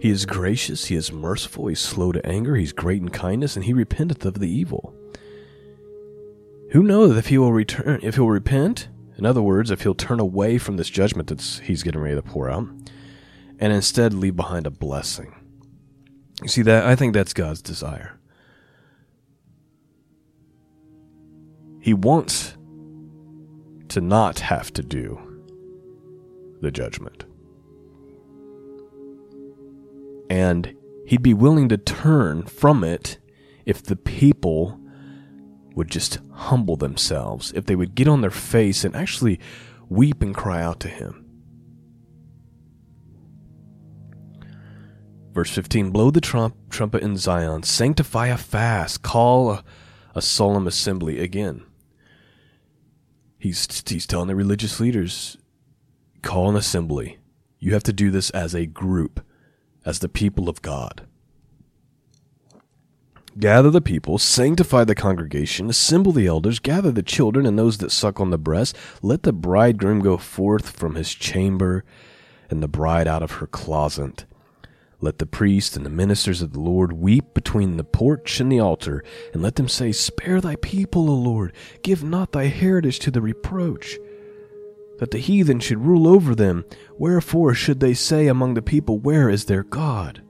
he 0.01 0.11
is 0.11 0.27
gracious, 0.27 0.85
he 0.87 0.97
is 0.97 1.11
merciful, 1.11 1.67
he's 1.67 1.81
slow 1.81 2.13
to 2.13 2.25
anger, 2.27 2.57
he's 2.57 2.73
great 2.73 3.01
in 3.01 3.09
kindness, 3.09 3.57
and 3.57 3.65
he 3.65 3.73
repenteth 3.73 4.25
of 4.25 4.39
the 4.39 4.49
evil. 4.49 4.95
Who 6.71 6.83
knows 6.83 7.17
if 7.17 7.29
he 7.29 7.39
will 7.39 7.53
return 7.53 8.01
if 8.03 8.17
he'll 8.17 8.29
repent? 8.29 8.89
In 9.17 9.27
other 9.27 9.43
words, 9.43 9.71
if 9.71 9.83
he'll 9.83 9.95
turn 9.95 10.21
away 10.21 10.59
from 10.59 10.77
this 10.77 10.91
judgment 10.91 11.29
that 11.29 11.41
he's 11.65 11.83
getting 11.83 12.01
ready 12.01 12.15
to 12.15 12.23
pour 12.23 12.49
out, 12.49 12.69
and 13.59 13.73
instead 13.73 14.15
leave 14.15 14.37
behind 14.37 14.67
a 14.67 14.71
blessing. 14.71 15.35
You 16.43 16.49
see 16.49 16.63
that 16.63 16.87
I 16.87 16.95
think 16.95 17.15
that's 17.15 17.33
God's 17.33 17.63
desire. 17.63 18.19
He 21.81 21.95
wants 21.95 22.57
to 23.89 24.01
not 24.01 24.41
have 24.41 24.73
to 24.75 24.83
do 24.83 25.19
the 26.61 26.71
judgment. 26.71 27.25
And 30.31 30.77
he'd 31.07 31.23
be 31.23 31.35
willing 31.35 31.69
to 31.71 31.79
turn 31.79 32.43
from 32.43 32.85
it 32.85 33.19
if 33.65 33.83
the 33.83 33.97
people 33.97 34.79
would 35.79 35.89
just 35.89 36.19
humble 36.33 36.77
themselves, 36.77 37.53
if 37.55 37.65
they 37.65 37.77
would 37.77 37.95
get 37.95 38.09
on 38.09 38.21
their 38.21 38.33
face 38.33 38.85
and 38.85 38.97
actually 38.97 39.39
weep 39.89 40.21
and 40.21 40.35
cry 40.35 40.61
out 40.61 40.81
to 40.81 40.89
him. 40.89 41.25
Verse 45.33 45.51
15 45.51 45.91
Blow 45.91 46.11
the 46.11 46.21
trump, 46.21 46.57
trumpet 46.69 47.03
in 47.05 47.17
Zion, 47.17 47.63
sanctify 47.63 48.27
a 48.27 48.37
fast, 48.37 49.03
call 49.03 49.53
a, 49.53 49.65
a 50.17 50.21
solemn 50.21 50.67
assembly 50.67 51.21
again. 51.21 51.65
He's, 53.39 53.85
he's 53.87 54.07
telling 54.07 54.27
the 54.27 54.35
religious 54.35 54.81
leaders 54.81 55.39
call 56.23 56.51
an 56.51 56.57
assembly. 56.57 57.19
You 57.61 57.73
have 57.75 57.85
to 57.85 57.93
do 57.93 58.11
this 58.11 58.31
as 58.31 58.53
a 58.53 58.67
group, 58.67 59.25
as 59.85 60.01
the 60.01 60.09
people 60.09 60.49
of 60.49 60.61
God. 60.61 61.07
Gather 63.39 63.71
the 63.71 63.81
people, 63.81 64.19
sanctify 64.19 64.83
the 64.83 64.97
congregation, 64.97 65.71
assemble 65.71 66.11
the 66.11 66.27
elders, 66.27 66.59
gather 66.59 66.91
the 66.91 67.05
children 67.05 67.47
and 67.47 67.57
those 67.57 67.79
that 67.79 67.93
suck 67.93 68.19
on 68.19 68.31
the 68.31 68.39
breast. 68.39 68.77
Let 69.01 69.23
the 69.23 69.33
bridegroom 69.33 70.01
go 70.01 70.17
forth 70.17 70.71
from 70.71 70.97
his 70.97 71.15
chamber, 71.15 71.85
and 72.51 72.63
the 72.63 72.69
bride 72.69 73.07
out 73.07 73.23
of 73.23 73.33
her 73.33 73.47
closet. 73.47 74.25
Let 75.01 75.19
the 75.19 75.27
priest 75.27 75.77
and 75.77 75.87
the 75.87 75.91
ministers 75.91 76.43
of 76.43 76.53
the 76.53 76.59
Lord 76.59 76.95
weep 76.95 77.33
between 77.33 77.77
the 77.77 77.85
porch 77.85 78.41
and 78.41 78.51
the 78.51 78.59
altar, 78.59 79.05
and 79.33 79.41
let 79.41 79.55
them 79.55 79.69
say, 79.69 79.93
Spare 79.93 80.41
thy 80.41 80.57
people, 80.57 81.09
O 81.09 81.15
Lord, 81.15 81.53
give 81.85 82.03
not 82.03 82.33
thy 82.33 82.47
heritage 82.47 82.99
to 83.01 83.13
the 83.13 83.21
reproach 83.21 83.99
that 84.99 85.13
the 85.13 85.19
heathen 85.19 85.61
should 85.61 85.79
rule 85.79 86.09
over 86.09 86.35
them. 86.35 86.65
Wherefore 86.99 87.55
should 87.55 87.79
they 87.79 87.95
say 87.95 88.27
among 88.27 88.55
the 88.55 88.63
people, 88.63 88.99
Where 88.99 89.31
is 89.31 89.45
their 89.45 89.63
God? 89.63 90.23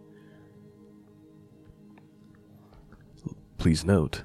Please 3.59 3.85
note, 3.85 4.23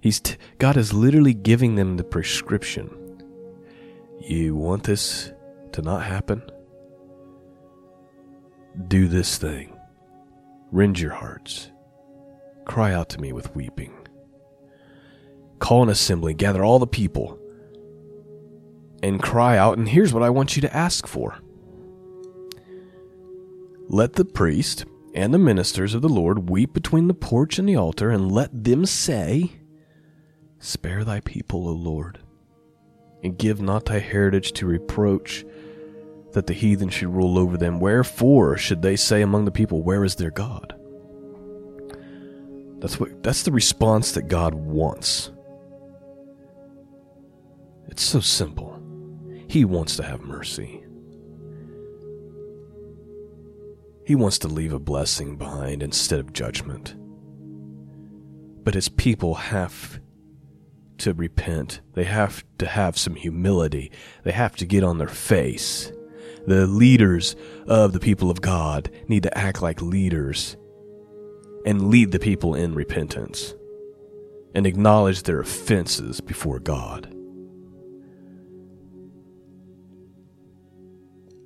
he's 0.00 0.20
t- 0.20 0.36
God 0.58 0.76
is 0.76 0.92
literally 0.92 1.32
giving 1.32 1.76
them 1.76 1.96
the 1.96 2.04
prescription. 2.04 3.22
You 4.20 4.56
want 4.56 4.82
this 4.82 5.32
to 5.72 5.82
not 5.82 6.04
happen? 6.04 6.42
Do 8.88 9.08
this 9.08 9.38
thing. 9.38 9.76
Rend 10.72 10.98
your 10.98 11.12
hearts. 11.12 11.70
Cry 12.64 12.92
out 12.92 13.08
to 13.10 13.20
me 13.20 13.32
with 13.32 13.54
weeping. 13.54 13.94
Call 15.60 15.84
an 15.84 15.88
assembly, 15.88 16.34
gather 16.34 16.64
all 16.64 16.78
the 16.78 16.86
people 16.86 17.38
and 19.04 19.22
cry 19.22 19.58
out, 19.58 19.76
and 19.76 19.88
here's 19.88 20.14
what 20.14 20.22
I 20.22 20.30
want 20.30 20.56
you 20.56 20.62
to 20.62 20.76
ask 20.76 21.06
for. 21.06 21.36
Let 23.88 24.14
the 24.14 24.24
priest 24.24 24.86
and 25.14 25.32
the 25.32 25.38
ministers 25.38 25.94
of 25.94 26.02
the 26.02 26.08
Lord 26.08 26.50
weep 26.50 26.74
between 26.74 27.06
the 27.06 27.14
porch 27.14 27.58
and 27.58 27.68
the 27.68 27.76
altar, 27.76 28.10
and 28.10 28.32
let 28.32 28.64
them 28.64 28.84
say, 28.84 29.52
Spare 30.58 31.04
thy 31.04 31.20
people, 31.20 31.68
O 31.68 31.72
Lord, 31.72 32.18
and 33.22 33.38
give 33.38 33.60
not 33.60 33.86
thy 33.86 34.00
heritage 34.00 34.52
to 34.54 34.66
reproach, 34.66 35.44
that 36.32 36.48
the 36.48 36.52
heathen 36.52 36.88
should 36.88 37.14
rule 37.14 37.38
over 37.38 37.56
them. 37.56 37.78
Wherefore 37.78 38.56
should 38.56 38.82
they 38.82 38.96
say 38.96 39.22
among 39.22 39.44
the 39.44 39.52
people, 39.52 39.82
Where 39.82 40.04
is 40.04 40.16
their 40.16 40.32
God? 40.32 40.74
That's 42.78 43.00
what 43.00 43.22
that's 43.22 43.44
the 43.44 43.52
response 43.52 44.12
that 44.12 44.28
God 44.28 44.54
wants. 44.54 45.30
It's 47.88 48.02
so 48.02 48.20
simple. 48.20 48.78
He 49.48 49.64
wants 49.64 49.96
to 49.96 50.02
have 50.02 50.20
mercy. 50.22 50.83
He 54.04 54.14
wants 54.14 54.38
to 54.40 54.48
leave 54.48 54.72
a 54.72 54.78
blessing 54.78 55.36
behind 55.36 55.82
instead 55.82 56.20
of 56.20 56.32
judgment. 56.32 56.94
But 58.62 58.74
his 58.74 58.88
people 58.88 59.34
have 59.34 60.00
to 60.98 61.14
repent. 61.14 61.80
They 61.94 62.04
have 62.04 62.44
to 62.58 62.66
have 62.66 62.98
some 62.98 63.14
humility. 63.14 63.90
They 64.22 64.32
have 64.32 64.56
to 64.56 64.66
get 64.66 64.84
on 64.84 64.98
their 64.98 65.08
face. 65.08 65.92
The 66.46 66.66
leaders 66.66 67.36
of 67.66 67.92
the 67.92 68.00
people 68.00 68.30
of 68.30 68.42
God 68.42 68.90
need 69.08 69.22
to 69.22 69.38
act 69.38 69.62
like 69.62 69.80
leaders 69.80 70.56
and 71.64 71.88
lead 71.88 72.12
the 72.12 72.18
people 72.18 72.54
in 72.54 72.74
repentance 72.74 73.54
and 74.54 74.66
acknowledge 74.66 75.22
their 75.22 75.40
offenses 75.40 76.20
before 76.20 76.58
God. 76.58 77.10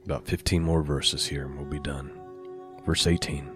About 0.05 0.27
15 0.27 0.63
more 0.63 0.83
verses 0.83 1.27
here 1.27 1.45
and 1.45 1.57
we'll 1.57 1.67
be 1.67 1.79
done. 1.79 2.18
Verse 2.89 3.07
18. 3.07 3.47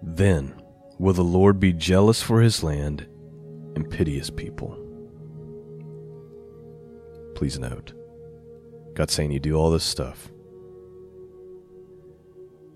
Then 0.00 0.54
will 0.96 1.12
the 1.12 1.24
Lord 1.24 1.58
be 1.58 1.72
jealous 1.72 2.22
for 2.22 2.40
his 2.40 2.62
land 2.62 3.08
and 3.74 3.90
pity 3.90 4.16
his 4.16 4.30
people. 4.30 4.78
Please 7.34 7.58
note, 7.58 7.92
God's 8.94 9.14
saying 9.14 9.32
you 9.32 9.40
do 9.40 9.56
all 9.56 9.72
this 9.72 9.82
stuff. 9.82 10.30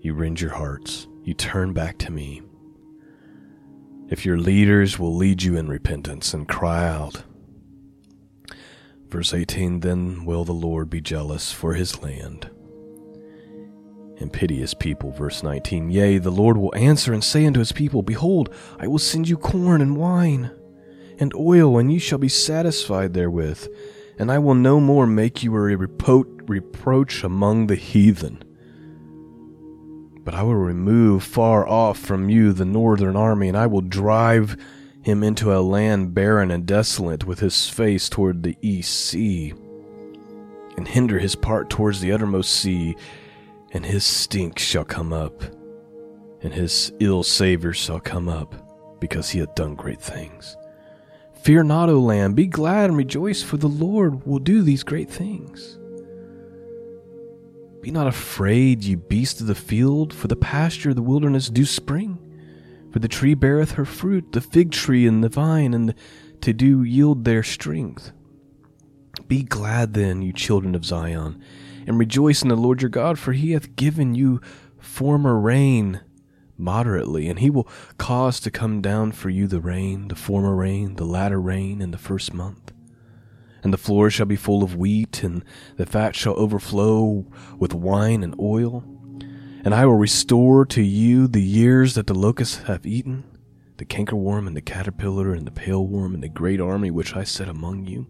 You 0.01 0.13
rend 0.13 0.41
your 0.41 0.51
hearts. 0.51 1.07
You 1.23 1.33
turn 1.33 1.71
back 1.71 1.97
to 1.99 2.11
me. 2.11 2.41
If 4.09 4.25
your 4.25 4.39
leaders 4.39 4.99
will 4.99 5.15
lead 5.15 5.41
you 5.41 5.55
in 5.55 5.69
repentance 5.69 6.33
and 6.33 6.49
cry 6.49 6.85
out. 6.85 7.23
Verse 9.07 9.33
18 9.33 9.79
Then 9.79 10.25
will 10.25 10.43
the 10.43 10.51
Lord 10.51 10.89
be 10.89 10.99
jealous 10.99 11.53
for 11.53 11.75
his 11.75 12.01
land 12.01 12.49
and 14.23 14.33
pity 14.33 14.55
his 14.55 14.73
people. 14.73 15.11
Verse 15.11 15.43
19 15.43 15.91
Yea, 15.91 16.17
the 16.17 16.31
Lord 16.31 16.57
will 16.57 16.73
answer 16.75 17.13
and 17.13 17.23
say 17.23 17.45
unto 17.45 17.59
his 17.59 17.71
people, 17.71 18.01
Behold, 18.01 18.51
I 18.79 18.87
will 18.87 18.97
send 18.97 19.29
you 19.29 19.37
corn 19.37 19.81
and 19.81 19.95
wine 19.95 20.49
and 21.19 21.31
oil, 21.35 21.77
and 21.77 21.91
ye 21.91 21.99
shall 21.99 22.17
be 22.17 22.29
satisfied 22.29 23.13
therewith, 23.13 23.67
and 24.17 24.31
I 24.31 24.39
will 24.39 24.55
no 24.55 24.79
more 24.79 25.05
make 25.05 25.43
you 25.43 25.55
a 25.55 25.59
repro- 25.59 26.49
reproach 26.49 27.23
among 27.23 27.67
the 27.67 27.75
heathen. 27.75 28.43
But 30.23 30.33
I 30.33 30.41
will 30.41 30.55
remove 30.55 31.23
far 31.23 31.67
off 31.67 31.99
from 31.99 32.29
you 32.29 32.53
the 32.53 32.65
northern 32.65 33.15
army, 33.15 33.49
and 33.49 33.57
I 33.57 33.67
will 33.67 33.81
drive 33.81 34.57
him 35.01 35.21
into 35.21 35.53
a 35.53 35.59
land 35.59 36.13
barren 36.13 36.49
and 36.49 36.65
desolate, 36.65 37.25
with 37.25 37.41
his 37.41 37.67
face 37.67 38.07
toward 38.07 38.41
the 38.41 38.57
east 38.61 38.93
sea, 38.93 39.53
and 40.77 40.87
hinder 40.87 41.19
his 41.19 41.35
part 41.35 41.69
towards 41.69 41.99
the 41.99 42.13
uttermost 42.13 42.51
sea, 42.51 42.95
and 43.73 43.85
his 43.85 44.05
stink 44.05 44.57
shall 44.57 44.85
come 44.85 45.11
up, 45.11 45.43
and 46.41 46.53
his 46.53 46.93
ill 46.99 47.23
savor 47.23 47.73
shall 47.73 47.99
come 47.99 48.29
up, 48.29 48.99
because 48.99 49.29
he 49.29 49.39
hath 49.39 49.55
done 49.55 49.75
great 49.75 50.01
things. 50.01 50.55
Fear 51.41 51.63
not, 51.63 51.89
O 51.89 51.99
Lamb, 51.99 52.33
be 52.33 52.47
glad 52.47 52.89
and 52.89 52.97
rejoice, 52.97 53.43
for 53.43 53.57
the 53.57 53.67
Lord 53.67 54.25
will 54.25 54.39
do 54.39 54.61
these 54.61 54.83
great 54.83 55.09
things. 55.09 55.77
Be 57.81 57.91
not 57.91 58.07
afraid, 58.07 58.83
ye 58.83 58.95
beasts 58.95 59.41
of 59.41 59.47
the 59.47 59.55
field, 59.55 60.13
for 60.13 60.29
the 60.29 60.37
pasture 60.37 60.91
of 60.91 60.95
the 60.95 61.01
wilderness 61.01 61.49
do 61.49 61.65
spring. 61.65 62.17
For 62.91 62.99
the 62.99 63.09
tree 63.09 63.33
beareth 63.33 63.71
her 63.71 63.83
fruit, 63.83 64.31
the 64.31 64.39
fig 64.39 64.71
tree 64.71 65.05
and 65.05 65.21
the 65.21 65.27
vine, 65.27 65.73
and 65.73 65.89
the 65.89 65.95
to 66.43 66.53
do 66.53 66.83
yield 66.83 67.23
their 67.23 67.41
strength. 67.41 68.11
Be 69.27 69.43
glad 69.43 69.93
then, 69.93 70.21
you 70.21 70.33
children 70.33 70.75
of 70.75 70.85
Zion, 70.85 71.41
and 71.87 71.99
rejoice 71.99 72.41
in 72.41 72.49
the 72.49 72.55
Lord 72.55 72.81
your 72.81 72.89
God, 72.89 73.19
for 73.19 73.33
he 73.33 73.51
hath 73.51 73.75
given 73.75 74.15
you 74.15 74.41
former 74.79 75.39
rain 75.39 76.01
moderately, 76.57 77.29
and 77.29 77.39
he 77.39 77.49
will 77.49 77.67
cause 77.97 78.39
to 78.39 78.51
come 78.51 78.81
down 78.81 79.11
for 79.11 79.29
you 79.29 79.47
the 79.47 79.61
rain, 79.61 80.07
the 80.07 80.15
former 80.15 80.55
rain, 80.55 80.95
the 80.95 81.05
latter 81.05 81.41
rain 81.41 81.81
in 81.81 81.91
the 81.91 81.97
first 81.97 82.33
month. 82.33 82.71
And 83.63 83.73
the 83.73 83.77
floor 83.77 84.09
shall 84.09 84.25
be 84.25 84.35
full 84.35 84.63
of 84.63 84.75
wheat, 84.75 85.23
and 85.23 85.43
the 85.77 85.85
fat 85.85 86.15
shall 86.15 86.37
overflow 86.37 87.25
with 87.57 87.73
wine 87.73 88.23
and 88.23 88.35
oil. 88.39 88.83
And 89.65 89.73
I 89.73 89.85
will 89.85 89.95
restore 89.95 90.65
to 90.65 90.81
you 90.81 91.27
the 91.27 91.41
years 91.41 91.95
that 91.95 92.07
the 92.07 92.13
locusts 92.13 92.63
have 92.63 92.85
eaten, 92.85 93.23
the 93.77 93.85
cankerworm 93.85 94.47
and 94.47 94.55
the 94.55 94.61
caterpillar 94.61 95.33
and 95.33 95.47
the 95.47 95.51
pale 95.51 95.87
worm 95.87 96.13
and 96.13 96.21
the 96.21 96.29
great 96.29 96.59
army 96.59 96.91
which 96.91 97.15
I 97.15 97.23
set 97.23 97.47
among 97.47 97.85
you. 97.85 98.05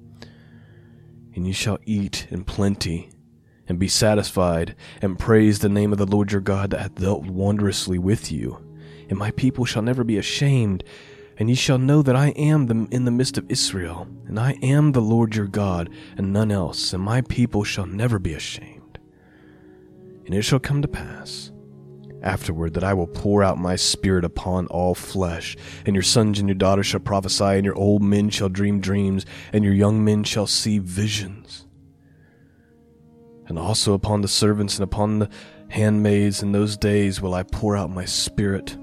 And 1.35 1.45
you 1.45 1.53
shall 1.53 1.77
eat 1.85 2.27
in 2.31 2.43
plenty 2.43 3.11
and 3.67 3.79
be 3.79 3.87
satisfied, 3.87 4.75
and 5.01 5.19
praise 5.19 5.59
the 5.59 5.69
name 5.69 5.91
of 5.91 5.97
the 5.97 6.05
Lord 6.05 6.31
your 6.31 6.41
God 6.41 6.71
that 6.71 6.81
hath 6.81 6.95
dealt 6.95 7.25
wondrously 7.25 7.97
with 7.97 8.31
you. 8.31 8.57
And 9.09 9.17
my 9.17 9.31
people 9.31 9.65
shall 9.65 9.81
never 9.81 10.03
be 10.03 10.17
ashamed, 10.17 10.83
and 11.37 11.49
ye 11.49 11.55
shall 11.55 11.77
know 11.77 12.01
that 12.01 12.15
I 12.15 12.29
am 12.29 12.67
the, 12.67 12.87
in 12.91 13.05
the 13.05 13.11
midst 13.11 13.37
of 13.37 13.49
Israel, 13.49 14.07
and 14.27 14.39
I 14.39 14.53
am 14.61 14.91
the 14.91 15.01
Lord 15.01 15.35
your 15.35 15.47
God, 15.47 15.89
and 16.17 16.33
none 16.33 16.51
else, 16.51 16.93
and 16.93 17.03
my 17.03 17.21
people 17.21 17.63
shall 17.63 17.85
never 17.85 18.19
be 18.19 18.33
ashamed. 18.33 18.99
And 20.25 20.33
it 20.35 20.43
shall 20.43 20.59
come 20.59 20.81
to 20.81 20.87
pass 20.87 21.51
afterward 22.21 22.73
that 22.73 22.85
I 22.85 22.93
will 22.93 23.07
pour 23.07 23.43
out 23.43 23.57
my 23.57 23.75
spirit 23.75 24.23
upon 24.23 24.67
all 24.67 24.95
flesh, 24.95 25.57
and 25.85 25.95
your 25.95 26.03
sons 26.03 26.39
and 26.39 26.47
your 26.47 26.55
daughters 26.55 26.85
shall 26.85 27.01
prophesy, 27.01 27.43
and 27.43 27.65
your 27.65 27.75
old 27.75 28.01
men 28.01 28.29
shall 28.29 28.49
dream 28.49 28.79
dreams, 28.79 29.25
and 29.51 29.63
your 29.63 29.73
young 29.73 30.03
men 30.03 30.23
shall 30.23 30.47
see 30.47 30.79
visions 30.79 31.62
and 33.47 33.59
also 33.59 33.93
upon 33.93 34.21
the 34.21 34.27
servants 34.27 34.75
and 34.75 34.83
upon 34.83 35.19
the 35.19 35.29
handmaids 35.69 36.43
in 36.43 36.51
those 36.51 36.77
days 36.77 37.21
will 37.21 37.33
I 37.33 37.43
pour 37.43 37.75
out 37.75 37.89
my 37.89 38.05
spirit. 38.05 38.77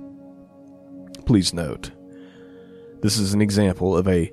Please 1.25 1.55
note, 1.55 1.90
this 3.03 3.18
is 3.18 3.33
an 3.33 3.40
example 3.40 3.96
of 3.96 4.09
a 4.09 4.33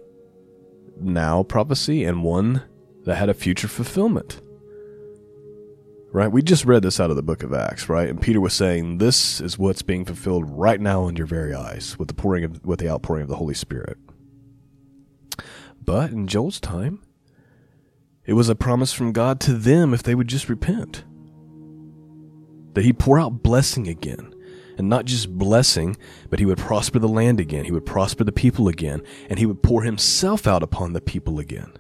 now 1.00 1.44
prophecy 1.44 2.04
and 2.04 2.24
one 2.24 2.64
that 3.06 3.16
had 3.16 3.30
a 3.30 3.34
future 3.34 3.68
fulfillment. 3.68 4.42
Right? 6.12 6.32
We 6.32 6.42
just 6.42 6.66
read 6.66 6.82
this 6.82 7.00
out 7.00 7.10
of 7.10 7.16
the 7.16 7.24
book 7.24 7.44
of 7.44 7.54
Acts, 7.54 7.90
right? 7.90 8.10
And 8.10 8.20
Peter 8.20 8.42
was 8.42 8.54
saying 8.54 8.98
this 8.98 9.40
is 9.40 9.60
what's 9.60 9.82
being 9.82 10.06
fulfilled 10.06 10.50
right 10.50 10.80
now 10.80 11.08
in 11.08 11.16
your 11.16 11.28
very 11.28 11.54
eyes 11.54 12.00
with 12.00 12.08
the 12.08 12.14
pouring 12.14 12.44
of 12.44 12.66
with 12.66 12.80
the 12.80 12.90
outpouring 12.90 13.24
of 13.24 13.30
the 13.30 13.36
Holy 13.36 13.54
Spirit. 13.54 13.98
But 15.84 16.12
in 16.12 16.28
Joel's 16.28 16.60
time, 16.60 17.02
it 18.28 18.34
was 18.34 18.50
a 18.50 18.56
promise 18.56 18.92
from 18.94 19.14
God 19.14 19.40
to 19.42 19.54
them 19.54 19.94
if 19.94 20.04
they 20.04 20.14
would 20.14 20.28
just 20.28 20.50
repent. 20.50 21.06
That 22.74 22.84
He'd 22.84 23.00
pour 23.00 23.18
out 23.20 23.42
blessing 23.42 23.88
again. 23.88 24.34
And 24.78 24.90
not 24.90 25.06
just 25.06 25.36
blessing, 25.36 25.98
but 26.30 26.38
He 26.38 26.46
would 26.46 26.60
prosper 26.60 27.00
the 27.00 27.08
land 27.08 27.40
again. 27.40 27.66
He 27.66 27.72
would 27.72 27.86
prosper 27.86 28.24
the 28.24 28.32
people 28.32 28.68
again. 28.68 29.02
And 29.30 29.40
He 29.40 29.46
would 29.46 29.64
pour 29.64 29.82
Himself 29.82 30.46
out 30.46 30.62
upon 30.62 30.94
the 30.94 31.02
people 31.02 31.40
again. 31.40 31.74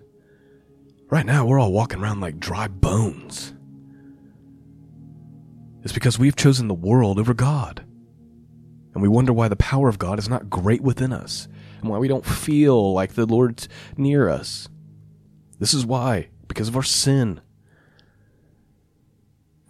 Right 1.09 1.25
now, 1.25 1.45
we're 1.45 1.59
all 1.59 1.73
walking 1.73 1.99
around 1.99 2.21
like 2.21 2.39
dry 2.39 2.67
bones. 2.67 3.53
It's 5.83 5.93
because 5.93 6.17
we've 6.17 6.35
chosen 6.35 6.67
the 6.67 6.73
world 6.73 7.19
over 7.19 7.33
God. 7.33 7.85
And 8.93 9.01
we 9.01 9.07
wonder 9.07 9.31
why 9.31 9.47
the 9.47 9.55
power 9.57 9.89
of 9.89 9.99
God 9.99 10.17
is 10.17 10.27
not 10.29 10.49
great 10.49 10.81
within 10.81 11.13
us 11.13 11.47
and 11.81 11.89
why 11.89 11.97
we 11.97 12.07
don't 12.07 12.25
feel 12.25 12.93
like 12.93 13.13
the 13.13 13.25
Lord's 13.25 13.69
near 13.95 14.27
us. 14.27 14.69
This 15.59 15.73
is 15.73 15.85
why 15.85 16.29
because 16.47 16.67
of 16.67 16.75
our 16.75 16.83
sin. 16.83 17.41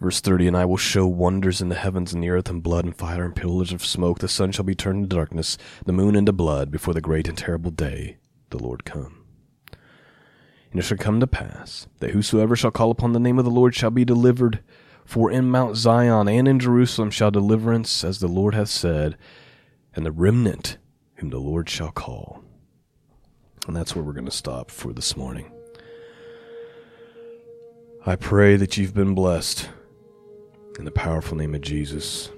Verse 0.00 0.20
30 0.20 0.48
And 0.48 0.56
I 0.56 0.64
will 0.64 0.76
show 0.76 1.06
wonders 1.06 1.60
in 1.60 1.68
the 1.68 1.74
heavens 1.74 2.12
and 2.12 2.22
the 2.22 2.30
earth, 2.30 2.48
and 2.48 2.62
blood 2.62 2.84
and 2.84 2.96
fire 2.96 3.24
and 3.24 3.34
pillars 3.34 3.72
of 3.72 3.84
smoke. 3.84 4.20
The 4.20 4.28
sun 4.28 4.52
shall 4.52 4.64
be 4.64 4.74
turned 4.74 5.04
into 5.04 5.16
darkness, 5.16 5.58
the 5.84 5.92
moon 5.92 6.14
into 6.14 6.32
blood, 6.32 6.70
before 6.70 6.94
the 6.94 7.00
great 7.00 7.28
and 7.28 7.36
terrible 7.36 7.70
day, 7.70 8.18
the 8.50 8.58
Lord 8.58 8.84
come. 8.84 9.24
And 10.70 10.80
it 10.80 10.84
shall 10.84 10.98
come 10.98 11.18
to 11.20 11.26
pass 11.26 11.86
that 12.00 12.10
whosoever 12.10 12.54
shall 12.54 12.70
call 12.70 12.90
upon 12.90 13.12
the 13.12 13.20
name 13.20 13.38
of 13.38 13.44
the 13.44 13.50
Lord 13.50 13.74
shall 13.74 13.90
be 13.90 14.04
delivered. 14.04 14.62
For 15.04 15.30
in 15.30 15.50
Mount 15.50 15.76
Zion 15.76 16.28
and 16.28 16.46
in 16.46 16.58
Jerusalem 16.60 17.10
shall 17.10 17.30
deliverance, 17.30 18.04
as 18.04 18.20
the 18.20 18.28
Lord 18.28 18.54
hath 18.54 18.68
said, 18.68 19.16
and 19.94 20.04
the 20.04 20.12
remnant 20.12 20.76
whom 21.14 21.30
the 21.30 21.38
Lord 21.38 21.70
shall 21.70 21.90
call. 21.90 22.44
And 23.66 23.74
that's 23.74 23.96
where 23.96 24.04
we're 24.04 24.12
going 24.12 24.26
to 24.26 24.30
stop 24.30 24.70
for 24.70 24.92
this 24.92 25.16
morning. 25.16 25.50
I 28.08 28.16
pray 28.16 28.56
that 28.56 28.78
you've 28.78 28.94
been 28.94 29.14
blessed 29.14 29.68
in 30.78 30.86
the 30.86 30.90
powerful 30.90 31.36
name 31.36 31.54
of 31.54 31.60
Jesus. 31.60 32.30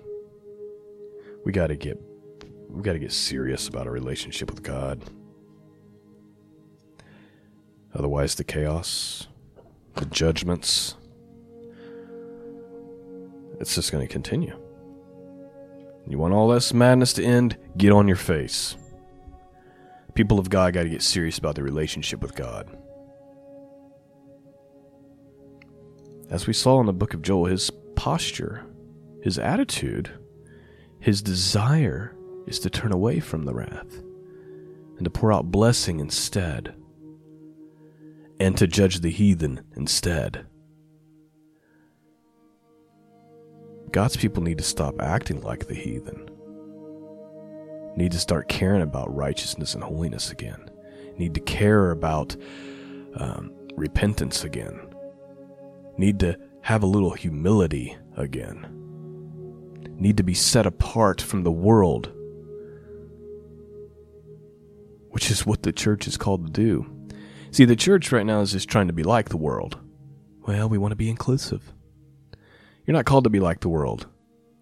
We 1.45 1.53
got 1.53 1.69
to 1.69 1.77
get 1.77 1.97
we 2.69 2.83
got 2.83 2.95
to 2.95 2.99
get 2.99 3.13
serious 3.13 3.69
about 3.69 3.87
our 3.87 3.93
relationship 3.93 4.51
with 4.51 4.65
God. 4.65 5.01
Otherwise 7.95 8.35
the 8.35 8.43
chaos, 8.43 9.29
the 9.95 10.07
judgments 10.07 10.97
it's 13.61 13.77
just 13.77 13.93
going 13.93 14.05
to 14.05 14.13
continue. 14.13 14.59
You 16.09 16.19
want 16.19 16.35
all 16.35 16.49
this 16.49 16.75
madness 16.75 17.13
to 17.13 17.25
end? 17.25 17.57
Get 17.77 17.93
on 17.93 18.09
your 18.09 18.17
face. 18.17 18.77
People 20.15 20.41
of 20.41 20.51
God 20.51 20.75
got 20.75 20.83
to 20.83 20.89
get 20.89 21.03
serious 21.03 21.39
about 21.39 21.55
their 21.55 21.63
relationship 21.63 22.23
with 22.23 22.35
God. 22.35 22.77
As 26.31 26.47
we 26.47 26.53
saw 26.53 26.79
in 26.79 26.87
the 26.87 26.93
book 26.93 27.13
of 27.13 27.23
Joel, 27.23 27.47
his 27.47 27.73
posture, 27.97 28.65
his 29.21 29.37
attitude, 29.37 30.13
his 31.01 31.23
desire 31.23 32.17
is 32.47 32.61
to 32.61 32.71
turn 32.71 32.93
away 32.93 33.19
from 33.19 33.45
the 33.45 33.53
wrath 33.53 34.01
and 34.97 35.05
to 35.05 35.11
pour 35.11 35.33
out 35.33 35.51
blessing 35.51 35.99
instead, 35.99 36.75
and 38.39 38.57
to 38.57 38.69
judge 38.69 39.01
the 39.01 39.11
heathen 39.11 39.61
instead. 39.75 40.47
God's 43.91 44.17
people 44.17 44.43
need 44.43 44.59
to 44.59 44.65
stop 44.65 45.01
acting 45.01 45.41
like 45.41 45.67
the 45.67 45.75
heathen. 45.75 46.31
Need 47.97 48.13
to 48.13 48.21
start 48.21 48.49
caring 48.49 48.83
about 48.83 49.15
righteousness 49.15 49.75
and 49.75 49.83
holiness 49.83 50.31
again. 50.31 50.71
Need 51.19 51.35
to 51.35 51.41
care 51.41 51.91
about 51.91 52.37
um, 53.17 53.53
repentance 53.75 54.45
again 54.45 54.90
need 56.01 56.19
to 56.21 56.37
have 56.63 56.83
a 56.83 56.87
little 56.87 57.11
humility 57.11 57.97
again, 58.17 58.67
need 59.97 60.17
to 60.17 60.23
be 60.23 60.35
set 60.35 60.67
apart 60.67 61.21
from 61.21 61.45
the 61.45 61.53
world, 61.53 62.11
which 65.11 65.31
is 65.31 65.47
what 65.47 65.63
the 65.63 65.73
church 65.73 66.09
is 66.09 66.17
called 66.17 66.47
to 66.47 66.53
do. 66.53 66.87
See, 67.53 67.65
the 67.65 67.77
church 67.77 68.13
right 68.13 68.27
now 68.27 68.41
is 68.41 68.53
just 68.53 68.69
trying 68.69 68.87
to 68.87 68.93
be 68.93 69.03
like 69.03 69.29
the 69.29 69.37
world. 69.37 69.79
well, 70.47 70.69
we 70.69 70.79
want 70.79 70.93
to 70.93 70.97
be 70.97 71.11
inclusive. 71.11 71.73
You're 72.87 72.97
not 72.97 73.05
called 73.05 73.25
to 73.25 73.31
be 73.31 73.41
like 73.41 73.61
the 73.61 73.69
world 73.69 74.07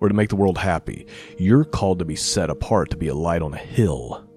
or 0.01 0.09
to 0.09 0.15
make 0.15 0.29
the 0.29 0.37
world 0.37 0.59
happy. 0.59 1.07
You're 1.39 1.65
called 1.65 1.99
to 2.01 2.05
be 2.05 2.17
set 2.17 2.51
apart, 2.51 2.91
to 2.91 2.97
be 2.97 3.09
a 3.09 3.15
light 3.15 3.43
on 3.43 3.55
a 3.55 3.59
hill, 3.59 4.29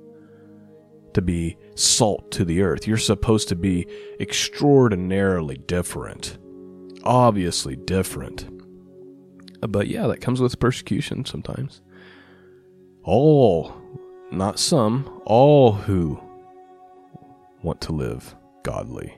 to 1.13 1.21
be 1.21 1.57
salt 1.75 2.31
to 2.31 2.45
the 2.45 2.61
earth. 2.61 2.87
You're 2.87 2.97
supposed 2.97 3.49
to 3.49 3.55
be 3.55 3.87
extraordinarily 4.19 5.57
different, 5.57 6.37
obviously 7.03 7.75
different. 7.75 8.47
But 9.61 9.87
yeah, 9.87 10.07
that 10.07 10.21
comes 10.21 10.41
with 10.41 10.59
persecution 10.59 11.25
sometimes. 11.25 11.81
All, 13.03 13.73
not 14.31 14.59
some, 14.59 15.21
all 15.25 15.73
who 15.73 16.19
want 17.63 17.81
to 17.81 17.91
live 17.91 18.35
godly 18.63 19.13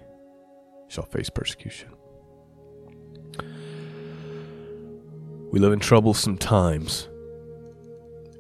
shall 0.88 1.06
face 1.06 1.30
persecution. 1.30 1.90
We 5.52 5.60
live 5.60 5.74
in 5.74 5.80
troublesome 5.80 6.38
times. 6.38 7.08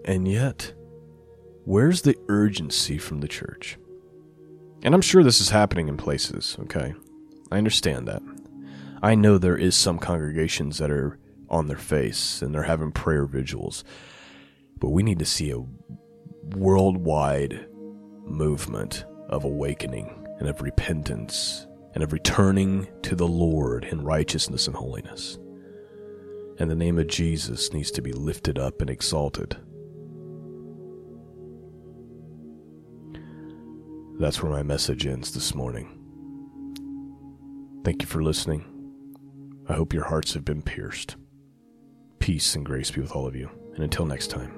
And 0.06 0.27
yet, 0.27 0.73
where's 1.63 2.01
the 2.01 2.17
urgency 2.27 2.97
from 2.97 3.21
the 3.21 3.27
church? 3.27 3.77
And 4.84 4.93
I'm 4.93 5.01
sure 5.01 5.23
this 5.23 5.39
is 5.39 5.49
happening 5.49 5.88
in 5.88 5.95
places, 5.95 6.58
okay? 6.62 6.93
I 7.51 7.58
understand 7.58 8.08
that. 8.08 8.21
I 9.03 9.15
know 9.15 9.37
there 9.37 9.57
is 9.57 9.75
some 9.75 9.99
congregations 9.99 10.77
that 10.77 10.89
are 10.89 11.19
on 11.49 11.67
their 11.67 11.77
face 11.77 12.41
and 12.41 12.55
they're 12.55 12.63
having 12.63 12.93
prayer 12.93 13.25
vigils. 13.25 13.83
But 14.79 14.91
we 14.91 15.03
need 15.03 15.19
to 15.19 15.25
see 15.25 15.51
a 15.51 15.65
worldwide 16.55 17.67
movement 18.25 19.03
of 19.27 19.43
awakening 19.43 20.25
and 20.39 20.47
of 20.47 20.61
repentance 20.61 21.67
and 21.93 22.01
of 22.01 22.13
returning 22.13 22.87
to 23.01 23.13
the 23.13 23.27
Lord 23.27 23.83
in 23.83 24.05
righteousness 24.05 24.67
and 24.67 24.75
holiness. 24.75 25.37
And 26.57 26.71
the 26.71 26.75
name 26.75 26.97
of 26.97 27.07
Jesus 27.07 27.73
needs 27.73 27.91
to 27.91 28.01
be 28.01 28.13
lifted 28.13 28.57
up 28.57 28.79
and 28.79 28.89
exalted. 28.89 29.57
That's 34.17 34.41
where 34.41 34.51
my 34.51 34.63
message 34.63 35.05
ends 35.05 35.33
this 35.33 35.53
morning. 35.53 35.99
Thank 37.83 38.01
you 38.01 38.07
for 38.07 38.23
listening. 38.23 38.72
I 39.67 39.73
hope 39.73 39.93
your 39.93 40.06
hearts 40.06 40.34
have 40.34 40.43
been 40.43 40.62
pierced. 40.62 41.15
Peace 42.19 42.56
and 42.56 42.65
grace 42.65 42.91
be 42.91 43.02
with 43.02 43.13
all 43.13 43.26
of 43.28 43.36
you. 43.36 43.49
And 43.76 43.84
until 43.84 44.06
next 44.06 44.28
time, 44.28 44.52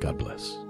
God 0.00 0.18
bless. 0.18 0.67